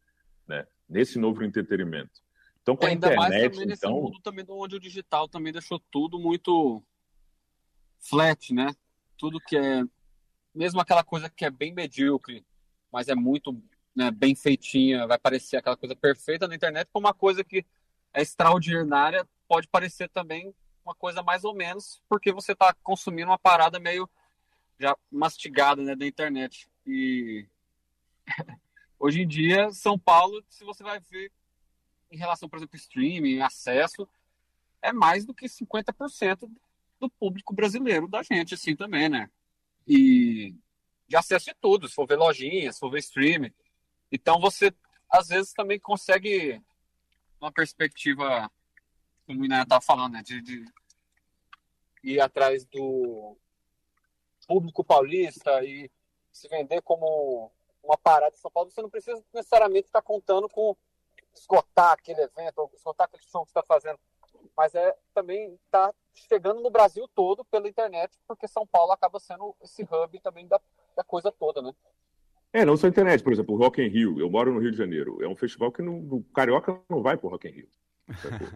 Nesse 0.94 1.18
novo 1.18 1.42
entretenimento. 1.42 2.22
Então, 2.62 2.76
com 2.76 2.86
é, 2.86 2.90
a 2.90 2.92
internet, 2.92 3.18
mais 3.18 3.42
também 3.42 3.66
nesse 3.66 3.84
então... 3.84 4.00
mundo 4.00 4.20
também 4.20 4.44
onde 4.48 4.76
o 4.76 4.80
digital 4.80 5.28
também 5.28 5.52
deixou 5.52 5.80
tudo 5.90 6.20
muito 6.20 6.80
flat, 7.98 8.54
né? 8.54 8.72
Tudo 9.18 9.40
que 9.40 9.56
é, 9.56 9.82
mesmo 10.54 10.80
aquela 10.80 11.02
coisa 11.02 11.28
que 11.28 11.44
é 11.44 11.50
bem 11.50 11.74
medíocre, 11.74 12.46
mas 12.92 13.08
é 13.08 13.14
muito 13.14 13.60
né, 13.94 14.08
bem 14.12 14.36
feitinha, 14.36 15.06
vai 15.06 15.18
parecer 15.18 15.56
aquela 15.56 15.76
coisa 15.76 15.96
perfeita 15.96 16.46
na 16.46 16.54
internet, 16.54 16.88
como 16.92 17.06
uma 17.06 17.14
coisa 17.14 17.42
que 17.42 17.66
é 18.12 18.22
extraordinária, 18.22 19.28
pode 19.48 19.66
parecer 19.66 20.08
também 20.08 20.54
uma 20.84 20.94
coisa 20.94 21.24
mais 21.24 21.42
ou 21.42 21.54
menos, 21.54 22.00
porque 22.08 22.32
você 22.32 22.52
está 22.52 22.72
consumindo 22.84 23.30
uma 23.30 23.38
parada 23.38 23.80
meio 23.80 24.08
já 24.78 24.96
mastigada 25.10 25.82
né, 25.82 25.96
da 25.96 26.06
internet. 26.06 26.68
E 26.86 27.46
hoje 29.04 29.20
em 29.20 29.28
dia, 29.28 29.70
São 29.70 29.98
Paulo, 29.98 30.42
se 30.48 30.64
você 30.64 30.82
vai 30.82 30.98
ver 30.98 31.30
em 32.10 32.16
relação, 32.16 32.48
por 32.48 32.56
exemplo, 32.56 32.76
streaming, 32.76 33.40
acesso, 33.40 34.08
é 34.80 34.92
mais 34.92 35.26
do 35.26 35.34
que 35.34 35.46
50% 35.46 36.50
do 36.98 37.10
público 37.10 37.52
brasileiro 37.52 38.08
da 38.08 38.22
gente, 38.22 38.54
assim, 38.54 38.74
também, 38.74 39.10
né? 39.10 39.30
E 39.86 40.54
de 41.06 41.16
acesso 41.16 41.46
de 41.46 41.54
tudo, 41.60 41.86
se 41.86 41.94
for 41.94 42.06
ver 42.06 42.16
lojinha, 42.16 42.72
se 42.72 42.80
for 42.80 42.90
ver 42.90 43.00
streaming. 43.00 43.52
Então 44.10 44.40
você, 44.40 44.72
às 45.10 45.28
vezes, 45.28 45.52
também 45.52 45.78
consegue 45.78 46.62
uma 47.38 47.52
perspectiva, 47.52 48.50
como 49.26 49.42
o 49.42 49.44
Iná 49.44 49.64
estava 49.64 49.82
falando, 49.82 50.14
né? 50.14 50.22
De, 50.22 50.40
de 50.40 50.64
ir 52.02 52.20
atrás 52.20 52.64
do, 52.64 53.36
público 54.46 54.82
paulista 54.82 55.62
e 55.62 55.90
se 56.32 56.48
vender 56.48 56.80
como 56.80 57.52
uma 57.84 57.96
parada 57.96 58.32
de 58.32 58.38
São 58.38 58.50
Paulo, 58.50 58.70
você 58.70 58.82
não 58.82 58.90
precisa 58.90 59.22
necessariamente 59.32 59.86
estar 59.86 60.02
contando 60.02 60.48
com 60.48 60.76
esgotar 61.34 61.92
aquele 61.92 62.22
evento 62.22 62.58
ou 62.58 62.70
esgotar 62.74 63.06
aquele 63.06 63.22
show 63.22 63.44
que 63.44 63.50
está 63.50 63.62
fazendo. 63.62 63.98
Mas 64.56 64.74
é 64.74 64.96
também 65.12 65.54
está 65.64 65.92
chegando 66.12 66.60
no 66.60 66.70
Brasil 66.70 67.08
todo 67.14 67.44
pela 67.44 67.68
internet, 67.68 68.18
porque 68.26 68.46
São 68.46 68.66
Paulo 68.66 68.92
acaba 68.92 69.18
sendo 69.18 69.54
esse 69.62 69.82
hub 69.82 70.20
também 70.20 70.46
da, 70.46 70.60
da 70.96 71.02
coisa 71.02 71.32
toda, 71.32 71.60
né? 71.60 71.72
É, 72.52 72.64
não 72.64 72.76
só 72.76 72.86
internet, 72.86 73.22
por 73.22 73.32
exemplo, 73.32 73.54
o 73.54 73.58
Rock 73.58 73.82
in 73.82 73.88
Rio. 73.88 74.20
Eu 74.20 74.30
moro 74.30 74.52
no 74.52 74.60
Rio 74.60 74.70
de 74.70 74.76
Janeiro. 74.76 75.20
É 75.20 75.26
um 75.26 75.34
festival 75.34 75.72
que 75.72 75.82
não, 75.82 75.98
o 75.98 76.22
carioca 76.32 76.80
não 76.88 77.02
vai 77.02 77.16
pro 77.16 77.28
Rock 77.28 77.48
in 77.48 77.50
Rio. 77.50 77.68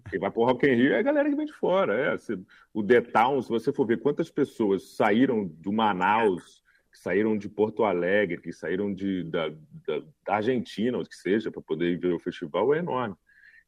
Quem 0.08 0.20
vai 0.20 0.30
pro 0.30 0.44
Rock 0.44 0.66
in 0.68 0.74
Rio 0.74 0.92
é 0.92 1.00
a 1.00 1.02
galera 1.02 1.28
que 1.28 1.34
vem 1.34 1.46
de 1.46 1.52
fora. 1.52 2.14
É. 2.14 2.16
O 2.72 2.84
The 2.84 3.00
Town, 3.00 3.42
se 3.42 3.48
você 3.48 3.72
for 3.72 3.86
ver 3.86 4.00
quantas 4.00 4.30
pessoas 4.30 4.94
saíram 4.94 5.44
do 5.44 5.72
Manaus, 5.72 6.62
que 6.98 7.02
saíram 7.02 7.38
de 7.38 7.48
Porto 7.48 7.84
Alegre, 7.84 8.40
que 8.40 8.52
saíram 8.52 8.92
de, 8.92 9.22
da, 9.24 9.48
da, 9.48 10.02
da 10.26 10.34
Argentina, 10.34 10.98
ou 10.98 11.04
que 11.04 11.14
seja, 11.14 11.50
para 11.50 11.62
poder 11.62 11.92
ir 11.92 11.96
ver 11.96 12.12
o 12.12 12.18
festival, 12.18 12.74
é 12.74 12.78
enorme. 12.78 13.14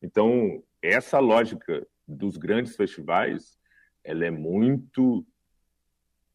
Então, 0.03 0.63
essa 0.83 1.21
lógica 1.21 1.87
dos 2.07 2.37
grandes 2.37 2.75
festivais, 2.75 3.57
ela 4.03 4.25
é 4.25 4.31
muito 4.31 5.25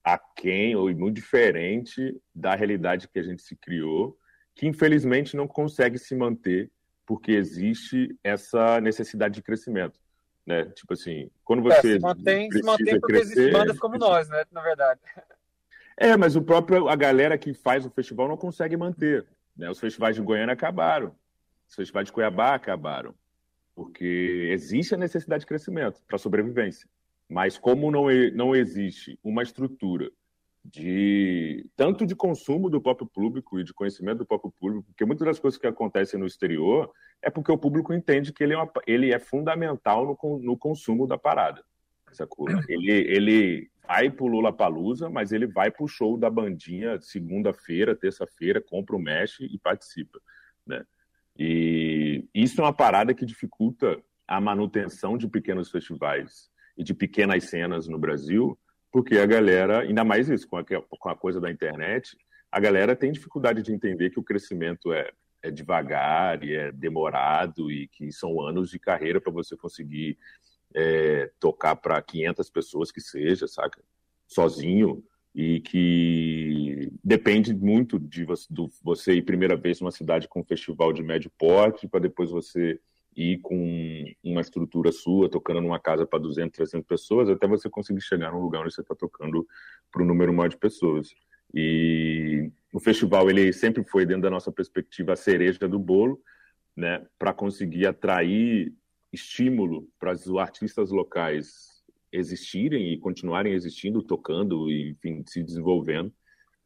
aquém 0.03 0.75
ou 0.75 0.93
muito 0.95 1.15
diferente 1.15 2.15
da 2.33 2.55
realidade 2.55 3.09
que 3.09 3.19
a 3.19 3.23
gente 3.23 3.41
se 3.41 3.55
criou, 3.55 4.17
que 4.55 4.65
infelizmente 4.65 5.35
não 5.35 5.47
consegue 5.47 5.97
se 5.97 6.15
manter 6.15 6.71
porque 7.05 7.33
existe 7.33 8.17
essa 8.23 8.79
necessidade 8.79 9.35
de 9.35 9.41
crescimento. 9.41 9.99
Né? 10.45 10.65
Tipo 10.75 10.93
assim, 10.93 11.29
quando 11.43 11.69
é, 11.71 11.75
você. 11.75 11.89
É, 11.89 11.93
se 11.93 11.99
mantém, 11.99 12.51
se 12.51 12.61
mantém 12.61 12.99
porque 12.99 13.13
crescer, 13.13 13.31
existem 13.31 13.51
bandas 13.51 13.79
como 13.79 13.97
nós, 13.97 14.29
né? 14.29 14.45
Na 14.51 14.61
verdade. 14.61 15.01
É, 15.97 16.17
mas 16.17 16.35
o 16.35 16.41
próprio, 16.41 16.89
a 16.89 16.95
galera 16.95 17.37
que 17.37 17.53
faz 17.53 17.85
o 17.85 17.89
festival 17.89 18.27
não 18.27 18.37
consegue 18.37 18.75
manter. 18.75 19.25
Né? 19.55 19.69
Os 19.69 19.79
festivais 19.79 20.15
de 20.15 20.21
Goiânia 20.21 20.53
acabaram. 20.53 21.15
Os 21.67 21.75
festivais 21.75 22.07
de 22.07 22.11
Cuiabá 22.11 22.53
acabaram. 22.53 23.13
Porque 23.73 24.49
existe 24.51 24.93
a 24.93 24.97
necessidade 24.97 25.41
de 25.41 25.47
crescimento 25.47 26.01
para 26.07 26.17
sobrevivência. 26.17 26.87
Mas 27.29 27.57
como 27.57 27.89
não, 27.89 28.05
não 28.33 28.55
existe 28.55 29.19
uma 29.23 29.41
estrutura 29.41 30.11
de 30.63 31.69
tanto 31.75 32.05
de 32.05 32.15
consumo 32.15 32.69
do 32.69 32.81
próprio 32.81 33.07
público 33.07 33.59
e 33.59 33.63
de 33.63 33.73
conhecimento 33.73 34.19
do 34.19 34.25
próprio 34.25 34.51
público, 34.51 34.83
porque 34.87 35.05
muitas 35.05 35.25
das 35.25 35.39
coisas 35.39 35.59
que 35.59 35.67
acontecem 35.67 36.19
no 36.19 36.25
exterior 36.25 36.91
é 37.21 37.29
porque 37.29 37.51
o 37.51 37.57
público 37.57 37.93
entende 37.93 38.33
que 38.33 38.43
ele 38.43 38.53
é, 38.53 38.57
uma, 38.57 38.71
ele 38.87 39.13
é 39.13 39.19
fundamental 39.19 40.05
no, 40.05 40.39
no 40.39 40.57
consumo 40.57 41.05
da 41.05 41.17
parada. 41.17 41.63
Sacou? 42.15 42.47
Ele, 42.67 42.91
ele 42.91 43.69
vai 43.87 44.09
pro 44.09 44.27
Lula 44.27 44.51
Palusa, 44.51 45.09
mas 45.09 45.31
ele 45.31 45.47
vai 45.47 45.69
pro 45.69 45.87
show 45.87 46.17
da 46.17 46.29
bandinha 46.29 46.99
segunda-feira, 46.99 47.95
terça-feira, 47.95 48.61
compra 48.61 48.95
o 48.95 48.99
mesh 48.99 49.39
e 49.41 49.57
participa, 49.59 50.19
né? 50.65 50.83
E 51.37 52.23
isso 52.33 52.61
é 52.61 52.63
uma 52.63 52.73
parada 52.73 53.13
que 53.13 53.25
dificulta 53.25 54.01
a 54.27 54.39
manutenção 54.39 55.17
de 55.17 55.27
pequenos 55.27 55.69
festivais 55.69 56.49
e 56.77 56.83
de 56.83 56.93
pequenas 56.93 57.43
cenas 57.45 57.87
no 57.87 57.99
Brasil, 57.99 58.57
porque 58.91 59.17
a 59.17 59.25
galera, 59.25 59.81
ainda 59.81 60.03
mais 60.03 60.29
isso, 60.29 60.47
com 60.47 60.57
a, 60.57 60.63
com 60.63 61.09
a 61.09 61.15
coisa 61.15 61.39
da 61.39 61.51
internet, 61.51 62.17
a 62.51 62.59
galera 62.59 62.95
tem 62.95 63.11
dificuldade 63.11 63.61
de 63.61 63.73
entender 63.73 64.09
que 64.09 64.19
o 64.19 64.23
crescimento 64.23 64.93
é, 64.93 65.11
é 65.43 65.51
devagar 65.51 66.41
e 66.43 66.55
é 66.55 66.71
demorado 66.71 67.69
e 67.69 67.87
que 67.89 68.11
são 68.11 68.41
anos 68.41 68.69
de 68.69 68.79
carreira 68.79 69.19
para 69.19 69.31
você 69.31 69.57
conseguir 69.57 70.17
é, 70.75 71.31
tocar 71.39 71.75
para 71.77 72.01
500 72.01 72.49
pessoas 72.49 72.91
que 72.91 72.99
seja, 72.99 73.47
saca? 73.47 73.81
Sozinho 74.27 75.03
e 75.33 75.61
que 75.61 76.91
depende 77.03 77.53
muito 77.53 77.97
de 77.97 78.25
você, 78.25 78.45
do, 78.49 78.69
você 78.83 79.13
ir 79.13 79.21
primeira 79.21 79.55
vez 79.55 79.79
numa 79.79 79.91
cidade 79.91 80.27
com 80.27 80.41
um 80.41 80.45
festival 80.45 80.93
de 80.93 81.03
médio 81.03 81.31
porte 81.37 81.87
para 81.87 82.01
depois 82.01 82.29
você 82.29 82.79
ir 83.15 83.39
com 83.39 84.05
uma 84.23 84.41
estrutura 84.41 84.91
sua, 84.91 85.29
tocando 85.29 85.61
numa 85.61 85.79
casa 85.79 86.05
para 86.05 86.19
200, 86.19 86.55
300 86.55 86.85
pessoas, 86.85 87.29
até 87.29 87.47
você 87.47 87.69
conseguir 87.69 88.01
chegar 88.01 88.31
num 88.31 88.41
lugar 88.41 88.61
onde 88.61 88.73
você 88.73 88.81
está 88.81 88.93
tocando 88.93 89.47
para 89.89 90.03
um 90.03 90.05
número 90.05 90.33
maior 90.33 90.49
de 90.49 90.57
pessoas. 90.57 91.15
E 91.53 92.51
o 92.73 92.79
festival, 92.79 93.29
ele 93.29 93.53
sempre 93.53 93.85
foi, 93.85 94.05
dentro 94.05 94.23
da 94.23 94.29
nossa 94.29 94.51
perspectiva, 94.51 95.13
a 95.13 95.15
cereja 95.15 95.65
do 95.67 95.79
bolo, 95.79 96.21
né, 96.75 97.05
para 97.17 97.33
conseguir 97.33 97.87
atrair 97.87 98.73
estímulo 99.15 99.87
para 99.99 100.13
os 100.13 100.27
artistas 100.37 100.91
locais 100.91 101.83
existirem 102.11 102.93
e 102.93 102.97
continuarem 102.97 103.53
existindo, 103.53 104.01
tocando 104.01 104.69
e, 104.69 104.91
enfim, 104.91 105.23
se 105.25 105.43
desenvolvendo. 105.43 106.13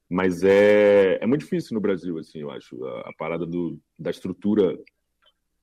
Mas 0.09 0.43
é, 0.43 1.19
é 1.21 1.25
muito 1.27 1.41
difícil 1.41 1.75
no 1.75 1.81
Brasil, 1.81 2.17
assim, 2.17 2.39
eu 2.39 2.51
acho, 2.51 2.83
a, 2.83 3.09
a 3.09 3.13
parada 3.17 3.45
do, 3.45 3.79
da 3.97 4.09
estrutura 4.09 4.77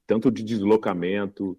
tanto 0.07 0.31
de 0.31 0.43
deslocamento, 0.45 1.59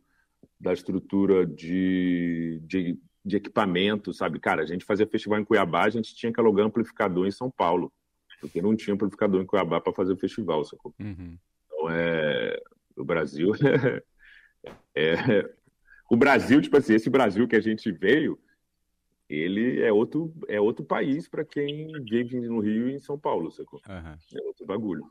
da 0.60 0.72
estrutura 0.74 1.46
de, 1.46 2.62
de, 2.66 2.98
de, 3.24 3.36
equipamento, 3.36 4.14
sabe? 4.14 4.40
Cara, 4.40 4.64
a 4.64 4.66
gente 4.66 4.86
fazia 4.86 5.06
festival 5.06 5.40
em 5.40 5.44
Cuiabá, 5.44 5.84
a 5.84 5.90
gente 5.90 6.16
tinha 6.16 6.32
que 6.32 6.40
alugar 6.40 6.66
amplificador 6.66 7.28
em 7.28 7.32
São 7.32 7.52
Paulo, 7.52 7.92
porque 8.40 8.62
não 8.62 8.76
tinha 8.76 8.94
amplificador 8.94 9.42
em 9.42 9.46
Cuiabá 9.46 9.82
para 9.82 9.94
fazer 9.94 10.16
festival, 10.16 10.64
sacou? 10.64 10.96
Uhum. 11.00 11.38
Então, 11.66 11.90
é, 11.90 12.60
o 12.96 13.04
Brasil 13.04 13.52
é, 14.96 15.14
o 16.10 16.16
Brasil, 16.16 16.62
tipo 16.62 16.78
assim, 16.78 16.94
esse 16.94 17.10
Brasil 17.10 17.48
que 17.48 17.56
a 17.56 17.62
gente 17.62 17.92
veio, 17.92 18.40
ele 19.30 19.82
é 19.82 19.92
outro, 19.92 20.34
é 20.48 20.60
outro 20.60 20.86
país 20.86 21.28
para 21.28 21.44
quem 21.44 21.92
vive 22.04 22.40
no 22.42 22.60
Rio 22.60 22.90
e 22.90 22.94
em 22.94 23.00
São 23.00 23.20
Paulo, 23.20 23.52
sacou? 23.52 23.82
Uhum. 23.88 24.40
É 24.40 24.48
outro 24.48 24.66
bagulho. 24.66 25.04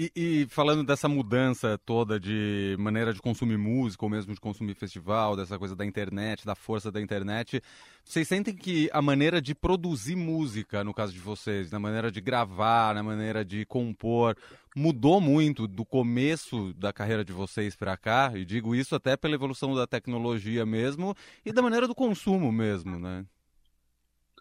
E, 0.00 0.12
e, 0.14 0.46
falando 0.46 0.84
dessa 0.84 1.08
mudança 1.08 1.76
toda 1.76 2.20
de 2.20 2.76
maneira 2.78 3.12
de 3.12 3.20
consumir 3.20 3.58
música, 3.58 4.04
ou 4.04 4.08
mesmo 4.08 4.32
de 4.32 4.40
consumir 4.40 4.74
festival, 4.74 5.34
dessa 5.34 5.58
coisa 5.58 5.74
da 5.74 5.84
internet, 5.84 6.46
da 6.46 6.54
força 6.54 6.92
da 6.92 7.00
internet, 7.00 7.60
vocês 8.04 8.28
sentem 8.28 8.54
que 8.54 8.88
a 8.92 9.02
maneira 9.02 9.42
de 9.42 9.56
produzir 9.56 10.14
música, 10.14 10.84
no 10.84 10.94
caso 10.94 11.12
de 11.12 11.18
vocês, 11.18 11.72
na 11.72 11.80
maneira 11.80 12.12
de 12.12 12.20
gravar, 12.20 12.94
na 12.94 13.02
maneira 13.02 13.44
de 13.44 13.66
compor, 13.66 14.36
mudou 14.76 15.20
muito 15.20 15.66
do 15.66 15.84
começo 15.84 16.72
da 16.74 16.92
carreira 16.92 17.24
de 17.24 17.32
vocês 17.32 17.74
para 17.74 17.96
cá? 17.96 18.30
E 18.36 18.44
digo 18.44 18.76
isso 18.76 18.94
até 18.94 19.16
pela 19.16 19.34
evolução 19.34 19.74
da 19.74 19.84
tecnologia 19.84 20.64
mesmo 20.64 21.12
e 21.44 21.50
da 21.50 21.60
maneira 21.60 21.88
do 21.88 21.94
consumo 21.96 22.52
mesmo, 22.52 23.00
né? 23.00 23.26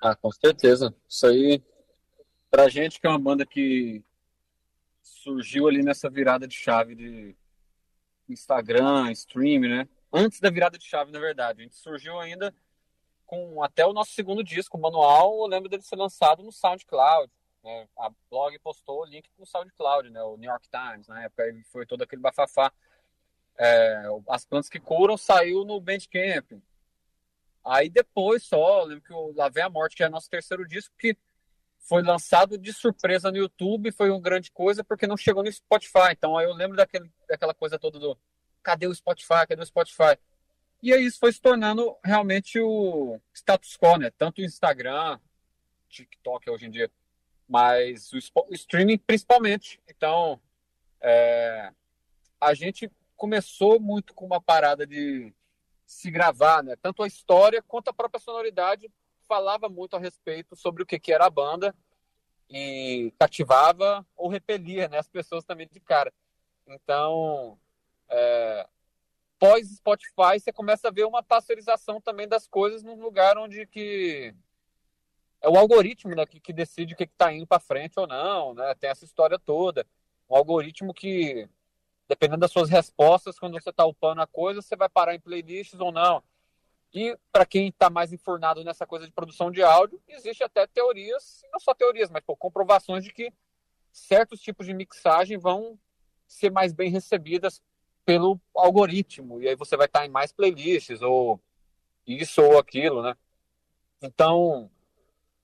Ah, 0.03 0.15
com 0.15 0.31
certeza. 0.31 0.93
Isso 1.09 1.25
aí, 1.25 1.59
pra 2.51 2.69
gente 2.69 3.01
que 3.01 3.07
é 3.07 3.09
uma 3.09 3.17
banda 3.17 3.43
que 3.43 4.03
surgiu 5.07 5.67
ali 5.67 5.83
nessa 5.83 6.09
virada 6.09 6.47
de 6.47 6.55
chave 6.55 6.95
de 6.95 7.35
Instagram, 8.29 9.11
stream, 9.11 9.61
né? 9.61 9.87
Antes 10.11 10.39
da 10.39 10.49
virada 10.49 10.77
de 10.77 10.85
chave, 10.85 11.11
na 11.11 11.19
verdade. 11.19 11.61
A 11.61 11.63
gente 11.63 11.75
surgiu 11.75 12.19
ainda 12.19 12.53
com 13.25 13.61
até 13.61 13.85
o 13.85 13.93
nosso 13.93 14.11
segundo 14.11 14.43
disco, 14.43 14.77
o 14.77 14.81
manual, 14.81 15.39
eu 15.39 15.47
lembro 15.47 15.69
dele 15.69 15.83
ser 15.83 15.97
lançado 15.97 16.41
no 16.41 16.51
SoundCloud. 16.51 17.31
Né? 17.63 17.87
A 17.97 18.09
blog 18.29 18.57
postou 18.59 19.01
o 19.01 19.05
link 19.05 19.29
no 19.37 19.45
SoundCloud, 19.45 20.09
né? 20.09 20.23
O 20.23 20.37
New 20.37 20.49
York 20.49 20.67
Times, 20.69 21.07
na 21.07 21.23
época 21.23 21.43
foi 21.65 21.85
todo 21.85 22.03
aquele 22.03 22.21
bafafá. 22.21 22.71
É, 23.57 24.03
As 24.29 24.45
Plantas 24.45 24.69
que 24.69 24.79
Curam 24.79 25.17
saiu 25.17 25.65
no 25.65 25.81
Bandcamp. 25.81 26.61
Aí 27.65 27.89
depois 27.89 28.43
só, 28.43 28.83
lembro 28.83 29.03
que 29.03 29.11
o 29.11 29.33
Lá 29.35 29.49
Vem 29.49 29.63
a 29.63 29.69
Morte, 29.69 29.95
que 29.95 30.03
é 30.03 30.09
nosso 30.09 30.29
terceiro 30.29 30.65
disco, 30.65 30.95
que 30.97 31.17
foi 31.79 32.01
lançado 32.01 32.57
de 32.57 32.73
surpresa 32.73 33.31
no 33.31 33.37
YouTube, 33.37 33.91
foi 33.91 34.09
uma 34.09 34.19
grande 34.19 34.51
coisa 34.51 34.83
porque 34.83 35.07
não 35.07 35.17
chegou 35.17 35.43
no 35.43 35.51
Spotify. 35.51 36.11
Então 36.11 36.37
aí 36.37 36.45
eu 36.45 36.53
lembro 36.53 36.75
daquele, 36.75 37.09
daquela 37.27 37.53
coisa 37.53 37.79
toda 37.79 37.99
do 37.99 38.17
cadê 38.61 38.87
o 38.87 38.93
Spotify, 38.93 39.47
cadê 39.47 39.61
o 39.61 39.65
Spotify? 39.65 40.17
E 40.83 40.93
aí 40.93 41.05
isso 41.05 41.19
foi 41.19 41.31
se 41.31 41.41
tornando 41.41 41.95
realmente 42.03 42.59
o 42.59 43.19
status 43.33 43.77
quo, 43.77 43.97
né? 43.97 44.11
Tanto 44.17 44.41
o 44.41 44.45
Instagram, 44.45 45.19
TikTok 45.89 46.49
hoje 46.49 46.65
em 46.65 46.69
dia, 46.69 46.91
mas 47.47 48.11
o, 48.11 48.17
o 48.49 48.53
streaming 48.53 48.97
principalmente. 48.97 49.81
Então, 49.87 50.39
é, 51.01 51.71
a 52.39 52.53
gente 52.53 52.91
começou 53.15 53.79
muito 53.79 54.13
com 54.13 54.25
uma 54.25 54.41
parada 54.41 54.85
de 54.85 55.33
se 55.85 56.11
gravar, 56.11 56.61
né? 56.63 56.75
Tanto 56.75 57.01
a 57.01 57.07
história 57.07 57.63
quanto 57.65 57.87
a 57.87 57.93
própria 57.93 58.19
sonoridade 58.19 58.91
falava 59.27 59.69
muito 59.69 59.95
a 59.95 59.99
respeito 59.99 60.55
sobre 60.55 60.83
o 60.83 60.85
que, 60.85 60.99
que 60.99 61.13
era 61.13 61.25
a 61.25 61.29
banda 61.29 61.75
e 62.49 63.13
cativava 63.19 64.05
ou 64.15 64.29
repelia 64.29 64.87
né, 64.87 64.97
as 64.97 65.07
pessoas 65.07 65.43
também 65.43 65.67
de 65.67 65.79
cara. 65.79 66.13
Então, 66.65 67.59
é, 68.09 68.67
pós 69.37 69.67
Spotify, 69.75 70.39
você 70.39 70.51
começa 70.51 70.87
a 70.87 70.91
ver 70.91 71.05
uma 71.05 71.23
pasteurização 71.23 72.01
também 72.01 72.27
das 72.27 72.47
coisas 72.47 72.83
num 72.83 72.99
lugar 72.99 73.37
onde 73.37 73.65
que 73.67 74.33
é 75.41 75.49
o 75.49 75.57
algoritmo 75.57 76.15
né, 76.15 76.25
que, 76.25 76.39
que 76.39 76.51
decide 76.51 76.93
o 76.93 76.97
que 76.97 77.03
está 77.03 77.31
indo 77.31 77.45
para 77.45 77.59
frente 77.59 77.99
ou 77.99 78.07
não, 78.07 78.53
né? 78.53 78.73
Tem 78.75 78.89
essa 78.89 79.05
história 79.05 79.37
toda. 79.37 79.85
Um 80.29 80.35
algoritmo 80.35 80.93
que, 80.93 81.47
dependendo 82.07 82.39
das 82.39 82.51
suas 82.51 82.69
respostas, 82.69 83.37
quando 83.37 83.53
você 83.53 83.69
está 83.69 83.85
upando 83.85 84.21
a 84.21 84.27
coisa, 84.27 84.61
você 84.61 84.75
vai 84.75 84.89
parar 84.89 85.13
em 85.13 85.19
playlists 85.19 85.79
ou 85.79 85.91
não. 85.91 86.23
E 86.97 87.15
para 87.31 87.45
quem 87.45 87.67
está 87.67 87.91
mais 87.91 88.11
enfurnado 88.11 88.63
nessa 88.63 88.87
coisa 88.87 89.05
de 89.05 89.11
produção 89.11 89.51
de 89.51 89.61
áudio, 89.61 90.01
existe 90.07 90.43
até 90.43 90.65
teorias, 90.65 91.43
não 91.53 91.59
só 91.59 91.71
teorias, 91.71 92.09
mas 92.09 92.23
pô, 92.23 92.35
comprovações 92.35 93.03
de 93.03 93.13
que 93.13 93.31
certos 93.91 94.41
tipos 94.41 94.65
de 94.65 94.73
mixagem 94.73 95.37
vão 95.37 95.77
ser 96.27 96.51
mais 96.51 96.73
bem 96.73 96.89
recebidas 96.89 97.61
pelo 98.03 98.41
algoritmo. 98.55 99.39
E 99.39 99.47
aí 99.47 99.55
você 99.55 99.77
vai 99.77 99.85
estar 99.85 99.99
tá 99.99 100.05
em 100.07 100.09
mais 100.09 100.31
playlists, 100.31 101.03
ou 101.03 101.39
isso 102.07 102.41
ou 102.41 102.57
aquilo, 102.57 103.03
né? 103.03 103.15
Então, 104.01 104.67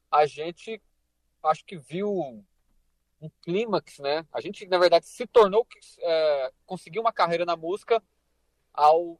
a 0.10 0.26
gente 0.26 0.82
acho 1.44 1.63
que 1.66 1.78
viu 1.78 2.44
um 3.22 3.30
clímax, 3.44 4.00
né? 4.00 4.26
A 4.34 4.42
gente, 4.42 4.66
na 4.66 4.80
verdade, 4.80 5.06
se 5.06 5.28
tornou, 5.28 5.68
é, 6.00 6.52
conseguiu 6.66 7.04
uma 7.04 7.13
carreira 7.13 7.46
na 7.46 7.56
música 7.56 8.02
ao 8.74 9.20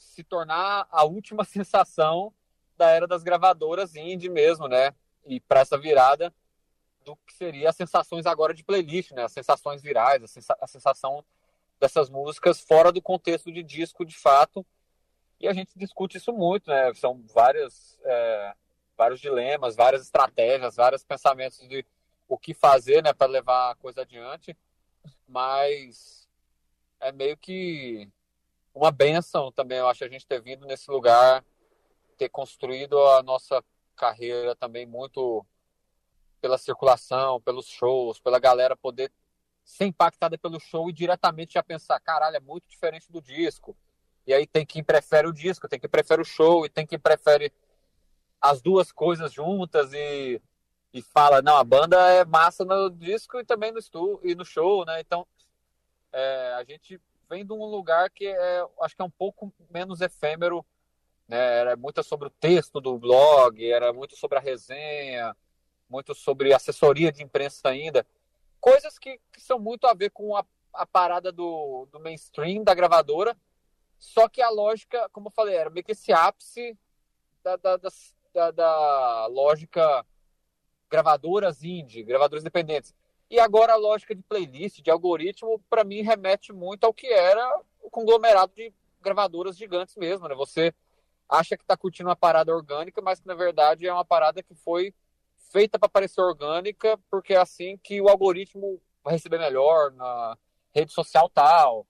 se 0.00 0.24
tornar 0.24 0.88
a 0.90 1.04
última 1.04 1.44
sensação 1.44 2.32
da 2.76 2.90
era 2.90 3.06
das 3.06 3.22
gravadoras 3.22 3.94
indie 3.94 4.30
mesmo, 4.30 4.66
né? 4.66 4.94
E 5.26 5.38
para 5.38 5.60
essa 5.60 5.78
virada 5.78 6.34
do 7.04 7.14
que 7.16 7.32
seria 7.34 7.68
as 7.68 7.76
sensações 7.76 8.26
agora 8.26 8.54
de 8.54 8.64
playlist, 8.64 9.12
né? 9.12 9.24
As 9.24 9.32
sensações 9.32 9.82
virais, 9.82 10.22
a, 10.22 10.26
sensa 10.26 10.56
a 10.60 10.66
sensação 10.66 11.24
dessas 11.78 12.08
músicas 12.08 12.60
fora 12.60 12.90
do 12.90 13.02
contexto 13.02 13.52
de 13.52 13.62
disco 13.62 14.04
de 14.04 14.16
fato. 14.16 14.64
E 15.38 15.46
a 15.46 15.52
gente 15.52 15.78
discute 15.78 16.16
isso 16.16 16.32
muito, 16.32 16.70
né? 16.70 16.92
São 16.94 17.22
várias, 17.32 17.98
é, 18.04 18.54
vários 18.96 19.20
dilemas, 19.20 19.76
várias 19.76 20.02
estratégias, 20.02 20.76
vários 20.76 21.04
pensamentos 21.04 21.66
de 21.68 21.84
o 22.28 22.38
que 22.38 22.54
fazer, 22.54 23.02
né, 23.02 23.12
para 23.12 23.26
levar 23.26 23.72
a 23.72 23.74
coisa 23.74 24.02
adiante. 24.02 24.56
Mas 25.26 26.28
é 27.00 27.10
meio 27.10 27.36
que 27.36 28.08
uma 28.74 28.90
benção 28.90 29.50
também, 29.50 29.78
eu 29.78 29.88
acho, 29.88 30.04
a 30.04 30.08
gente 30.08 30.26
ter 30.26 30.40
vindo 30.40 30.66
nesse 30.66 30.90
lugar, 30.90 31.44
ter 32.16 32.28
construído 32.28 32.98
a 32.98 33.22
nossa 33.22 33.62
carreira 33.96 34.54
também 34.54 34.86
muito 34.86 35.44
pela 36.40 36.56
circulação, 36.56 37.40
pelos 37.40 37.66
shows, 37.66 38.18
pela 38.20 38.38
galera 38.38 38.76
poder 38.76 39.12
ser 39.64 39.84
impactada 39.84 40.38
pelo 40.38 40.58
show 40.58 40.88
e 40.88 40.92
diretamente 40.92 41.54
já 41.54 41.62
pensar, 41.62 42.00
caralho, 42.00 42.36
é 42.36 42.40
muito 42.40 42.68
diferente 42.68 43.10
do 43.10 43.20
disco. 43.20 43.76
E 44.26 44.32
aí 44.32 44.46
tem 44.46 44.64
quem 44.64 44.82
prefere 44.82 45.28
o 45.28 45.32
disco, 45.32 45.68
tem 45.68 45.78
quem 45.78 45.90
prefere 45.90 46.22
o 46.22 46.24
show, 46.24 46.64
e 46.64 46.68
tem 46.68 46.86
quem 46.86 46.98
prefere 46.98 47.52
as 48.40 48.62
duas 48.62 48.90
coisas 48.90 49.32
juntas 49.32 49.92
e, 49.92 50.40
e 50.92 51.02
fala, 51.02 51.42
não, 51.42 51.56
a 51.56 51.64
banda 51.64 51.96
é 52.10 52.24
massa 52.24 52.64
no 52.64 52.88
disco 52.90 53.38
e 53.38 53.44
também 53.44 53.70
no, 53.70 53.78
estu, 53.78 54.20
e 54.24 54.34
no 54.34 54.44
show, 54.44 54.84
né? 54.84 55.00
Então, 55.00 55.26
é, 56.12 56.54
a 56.54 56.64
gente 56.64 57.00
vem 57.30 57.46
de 57.46 57.52
um 57.52 57.64
lugar 57.64 58.10
que 58.10 58.26
é, 58.26 58.66
acho 58.82 58.96
que 58.96 59.00
é 59.00 59.04
um 59.04 59.10
pouco 59.10 59.54
menos 59.70 60.00
efêmero, 60.00 60.66
né? 61.28 61.58
Era 61.58 61.76
muito 61.76 62.02
sobre 62.02 62.26
o 62.26 62.30
texto 62.30 62.80
do 62.80 62.98
blog, 62.98 63.64
era 63.64 63.92
muito 63.92 64.16
sobre 64.16 64.36
a 64.36 64.40
resenha, 64.40 65.34
muito 65.88 66.12
sobre 66.12 66.52
assessoria 66.52 67.12
de 67.12 67.22
imprensa 67.22 67.68
ainda. 67.68 68.04
Coisas 68.60 68.98
que, 68.98 69.20
que 69.32 69.40
são 69.40 69.60
muito 69.60 69.86
a 69.86 69.94
ver 69.94 70.10
com 70.10 70.36
a, 70.36 70.44
a 70.74 70.84
parada 70.84 71.30
do, 71.30 71.86
do 71.92 72.00
mainstream, 72.00 72.64
da 72.64 72.74
gravadora, 72.74 73.36
só 73.96 74.28
que 74.28 74.42
a 74.42 74.50
lógica, 74.50 75.08
como 75.10 75.28
eu 75.28 75.32
falei, 75.32 75.54
era 75.54 75.70
meio 75.70 75.84
que 75.84 75.92
esse 75.92 76.12
ápice 76.12 76.76
da, 77.44 77.56
da, 77.56 77.76
da, 77.76 78.50
da 78.50 79.26
lógica 79.26 80.04
gravadoras 80.90 81.62
indie, 81.62 82.02
gravadoras 82.02 82.42
independentes. 82.42 82.92
E 83.30 83.38
agora 83.38 83.74
a 83.74 83.76
lógica 83.76 84.14
de 84.14 84.22
playlist, 84.22 84.82
de 84.82 84.90
algoritmo, 84.90 85.62
para 85.70 85.84
mim 85.84 86.02
remete 86.02 86.52
muito 86.52 86.84
ao 86.84 86.92
que 86.92 87.06
era 87.06 87.60
o 87.80 87.88
conglomerado 87.88 88.52
de 88.54 88.74
gravadoras 89.00 89.56
gigantes 89.56 89.94
mesmo, 89.96 90.26
né? 90.26 90.34
Você 90.34 90.74
acha 91.28 91.56
que 91.56 91.62
está 91.62 91.76
curtindo 91.76 92.08
uma 92.08 92.16
parada 92.16 92.52
orgânica, 92.52 93.00
mas 93.00 93.20
que 93.20 93.28
na 93.28 93.34
verdade 93.34 93.86
é 93.86 93.92
uma 93.92 94.04
parada 94.04 94.42
que 94.42 94.54
foi 94.54 94.92
feita 95.52 95.78
para 95.78 95.88
parecer 95.88 96.20
orgânica, 96.20 96.98
porque 97.08 97.32
é 97.34 97.38
assim 97.38 97.78
que 97.78 98.00
o 98.00 98.08
algoritmo 98.08 98.80
vai 99.02 99.14
receber 99.14 99.38
melhor 99.38 99.92
na 99.92 100.36
rede 100.74 100.92
social 100.92 101.28
tal. 101.28 101.86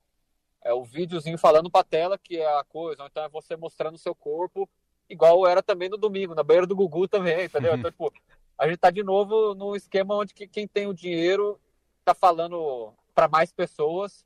É 0.62 0.74
o 0.74 0.85
videozinho 0.85 1.38
falando 1.38 1.70
para 1.70 1.85
tela 1.85 2.18
que 2.18 2.37
é 2.37 2.59
a 2.59 2.64
coisa, 2.64 3.03
ou 3.03 3.09
então 3.09 3.24
é 3.24 3.29
você 3.31 3.57
mostrando 3.57 3.94
o 3.94 3.98
seu 3.98 4.14
corpo, 4.14 4.68
igual 5.09 5.46
era 5.46 5.62
também 5.62 5.88
no 5.88 5.96
domingo, 5.96 6.35
na 6.35 6.42
banheira 6.42 6.66
do 6.66 6.76
Gugu 6.76 7.09
também, 7.09 7.44
entendeu? 7.44 7.72
Então, 7.81 7.90
tipo, 7.90 8.12
a 8.60 8.68
gente 8.68 8.76
tá 8.76 8.90
de 8.90 9.02
novo 9.02 9.54
no 9.54 9.74
esquema 9.74 10.14
onde 10.14 10.34
que 10.34 10.46
quem 10.46 10.68
tem 10.68 10.86
o 10.86 10.92
dinheiro 10.92 11.58
tá 12.04 12.12
falando 12.12 12.92
para 13.14 13.26
mais 13.26 13.50
pessoas, 13.50 14.22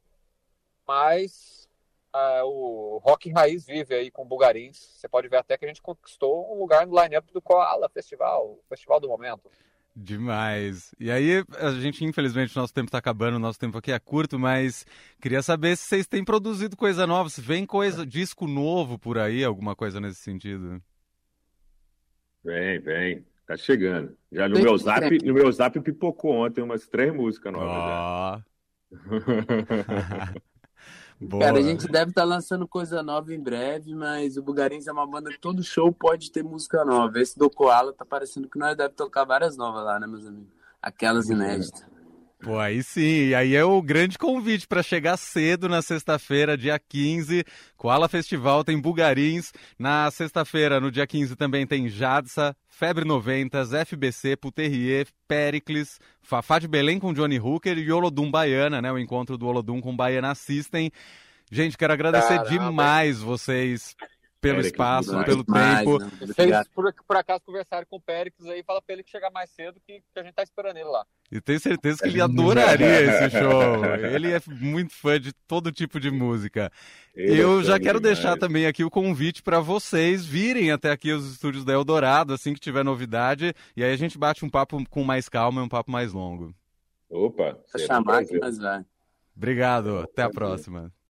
mas 0.85 1.69
uh, 2.13 2.45
o 2.45 2.99
rock 2.99 3.31
raiz 3.31 3.65
vive 3.65 3.95
aí 3.95 4.11
com 4.11 4.27
Bulgarins. 4.27 4.77
Você 4.77 5.09
pode 5.09 5.29
ver 5.29 5.37
até 5.37 5.57
que 5.57 5.65
a 5.65 5.69
gente 5.69 5.81
conquistou 5.81 6.53
um 6.53 6.59
lugar 6.59 6.85
no 6.85 7.01
line-up 7.01 7.33
do 7.33 7.41
Koala 7.41 7.89
Festival, 7.89 8.59
o 8.59 8.65
festival 8.69 8.99
do 8.99 9.07
momento. 9.07 9.49
Demais. 9.95 10.93
E 10.99 11.13
aí, 11.13 11.45
a 11.57 11.71
gente, 11.71 12.05
infelizmente, 12.05 12.57
nosso 12.57 12.75
tempo 12.75 12.89
está 12.89 12.99
acabando, 12.99 13.39
nosso 13.39 13.61
tempo 13.61 13.79
aqui 13.79 13.93
é 13.93 13.99
curto, 14.01 14.37
mas 14.37 14.85
queria 15.23 15.43
saber 15.43 15.77
se 15.77 15.85
vocês 15.85 16.09
têm 16.09 16.25
produzido 16.25 16.77
coisa 16.77 17.07
nova, 17.07 17.31
se 17.31 17.41
vem 17.41 17.65
coisa, 17.65 18.05
disco 18.05 18.49
novo 18.49 18.99
por 18.99 19.17
aí, 19.17 19.45
alguma 19.45 19.77
coisa 19.77 20.01
nesse 20.01 20.21
sentido. 20.21 20.83
Vem, 22.43 22.81
vem. 22.81 23.34
Tá 23.47 23.57
chegando. 23.57 24.17
Já 24.33 24.49
no 24.49 24.59
meu 24.59 24.77
zap, 24.79 25.19
no 25.25 25.35
meu 25.35 25.53
zap 25.53 25.79
pipocou 25.81 26.33
ontem 26.33 26.63
umas 26.63 26.87
três 26.87 27.15
músicas 27.15 27.53
novas. 27.53 28.43
Oh. 28.91 28.95
Cara, 31.41 31.59
a 31.59 31.63
gente 31.63 31.87
deve 31.87 32.11
estar 32.11 32.23
tá 32.23 32.27
lançando 32.27 32.67
coisa 32.67 33.03
nova 33.03 33.33
em 33.33 33.41
breve, 33.41 33.95
mas 33.95 34.37
o 34.37 34.43
Bugarins 34.43 34.87
é 34.87 34.93
uma 34.93 35.07
banda 35.07 35.31
que 35.31 35.39
todo 35.39 35.63
show 35.63 35.93
pode 35.93 36.31
ter 36.31 36.43
música 36.43 36.85
nova. 36.85 37.21
Esse 37.21 37.39
do 37.39 37.49
Koala 37.49 37.93
tá 37.93 38.05
parecendo 38.05 38.49
que 38.49 38.59
nós 38.59 38.77
deve 38.77 38.95
tocar 38.95 39.25
várias 39.25 39.57
novas 39.57 39.85
lá, 39.85 39.99
né, 40.01 40.07
meus 40.07 40.27
amigos? 40.27 40.53
Aquelas 40.83 41.31
inéditas. 41.31 41.87
Pô, 42.45 42.59
aí 42.59 42.83
sim, 42.83 43.29
e 43.29 43.35
aí 43.35 43.57
é 43.57 43.65
o 43.65 43.81
grande 43.81 44.19
convite 44.19 44.69
para 44.69 44.83
chegar 44.83 45.17
cedo 45.17 45.67
na 45.67 45.81
sexta-feira, 45.81 46.59
dia 46.59 46.79
15. 46.79 47.43
Koala 47.75 48.07
Festival 48.07 48.63
tem 48.63 48.79
Bugarins. 48.79 49.51
Na 49.79 50.11
sexta-feira, 50.11 50.79
no 50.79 50.91
dia 50.91 51.07
15, 51.07 51.37
também 51.37 51.67
tem 51.67 51.89
Jadsa, 51.89 52.55
Febre 52.69 53.07
90, 53.07 53.65
FBC, 53.87 54.37
Puterrier, 54.37 55.07
Pericles, 55.27 55.99
Fafá 56.21 56.59
de 56.59 56.69
Belém 56.69 56.99
com 56.99 57.15
Johnny 57.15 57.41
Hooker 57.41 57.79
e 57.79 57.91
Olodum 57.91 58.31
Baiana, 58.31 58.83
né? 58.83 58.93
O 58.93 58.99
encontro 58.99 59.39
do 59.39 59.47
Olodum 59.47 59.81
com 59.81 59.97
Baiana 59.97 60.33
Assistem. 60.33 60.93
Gente, 61.51 61.79
quero 61.79 61.95
agradecer 61.95 62.37
Caramba. 62.37 62.51
demais 62.51 63.21
vocês 63.21 63.97
pelo 64.45 64.61
espaço, 64.61 65.25
pelo 65.25 65.45
tempo. 65.45 65.99
Vocês, 66.21 66.69
por, 66.75 66.95
por, 67.07 67.17
acaso, 67.17 67.41
conversaram 67.45 67.87
com 67.89 67.97
o 67.97 68.01
Péricles 68.01 68.49
aí, 68.49 68.63
fala 68.63 68.83
pra 68.83 68.93
ele 68.93 69.03
que 69.03 69.11
chegar 69.11 69.31
mais 69.31 69.51
cedo, 69.51 69.81
que, 69.87 70.01
que, 70.01 70.21
a 70.21 70.23
gente 70.23 70.35
tá 70.35 70.43
esperando 70.43 70.77
ele 70.77 70.89
lá. 70.89 71.05
E 71.33 71.41
tenho 71.41 71.59
certeza 71.59 72.03
que 72.03 72.09
ele 72.09 72.21
adoraria 72.21 73.01
esse 73.01 73.31
show. 73.31 73.85
Ele 74.15 74.31
é 74.33 74.41
muito 74.47 74.93
fã 74.93 75.19
de 75.19 75.33
todo 75.33 75.73
tipo 75.73 75.99
de 75.99 76.11
música. 76.11 76.71
Ele 77.15 77.41
Eu 77.41 77.61
é 77.61 77.65
já 77.65 77.81
quero 77.81 77.99
demais. 77.99 78.19
deixar 78.19 78.37
também 78.39 78.67
aqui 78.67 78.85
o 78.85 78.91
convite 78.91 79.43
para 79.43 79.59
vocês 79.59 80.25
virem 80.25 80.71
até 80.71 80.91
aqui 80.91 81.13
os 81.13 81.33
estúdios 81.33 81.65
da 81.65 81.73
Eldorado, 81.73 82.35
assim 82.35 82.53
que 82.53 82.61
tiver 82.61 82.85
novidade, 82.85 83.55
e 83.77 83.83
aí 83.83 83.93
a 83.93 83.97
gente 83.97 84.19
bate 84.19 84.45
um 84.45 84.51
papo 84.51 84.83
com 84.89 85.03
mais 85.03 85.29
calma 85.29 85.61
e 85.61 85.65
um 85.65 85.69
papo 85.69 85.91
mais 85.91 86.13
longo. 86.13 86.55
Opa! 87.09 87.59
Chamar 87.79 88.25
que 88.25 88.39
nós 88.39 88.59
vai. 88.59 88.85
Obrigado, 89.37 89.99
até 90.01 90.23
a 90.23 90.31
próxima. 90.31 90.93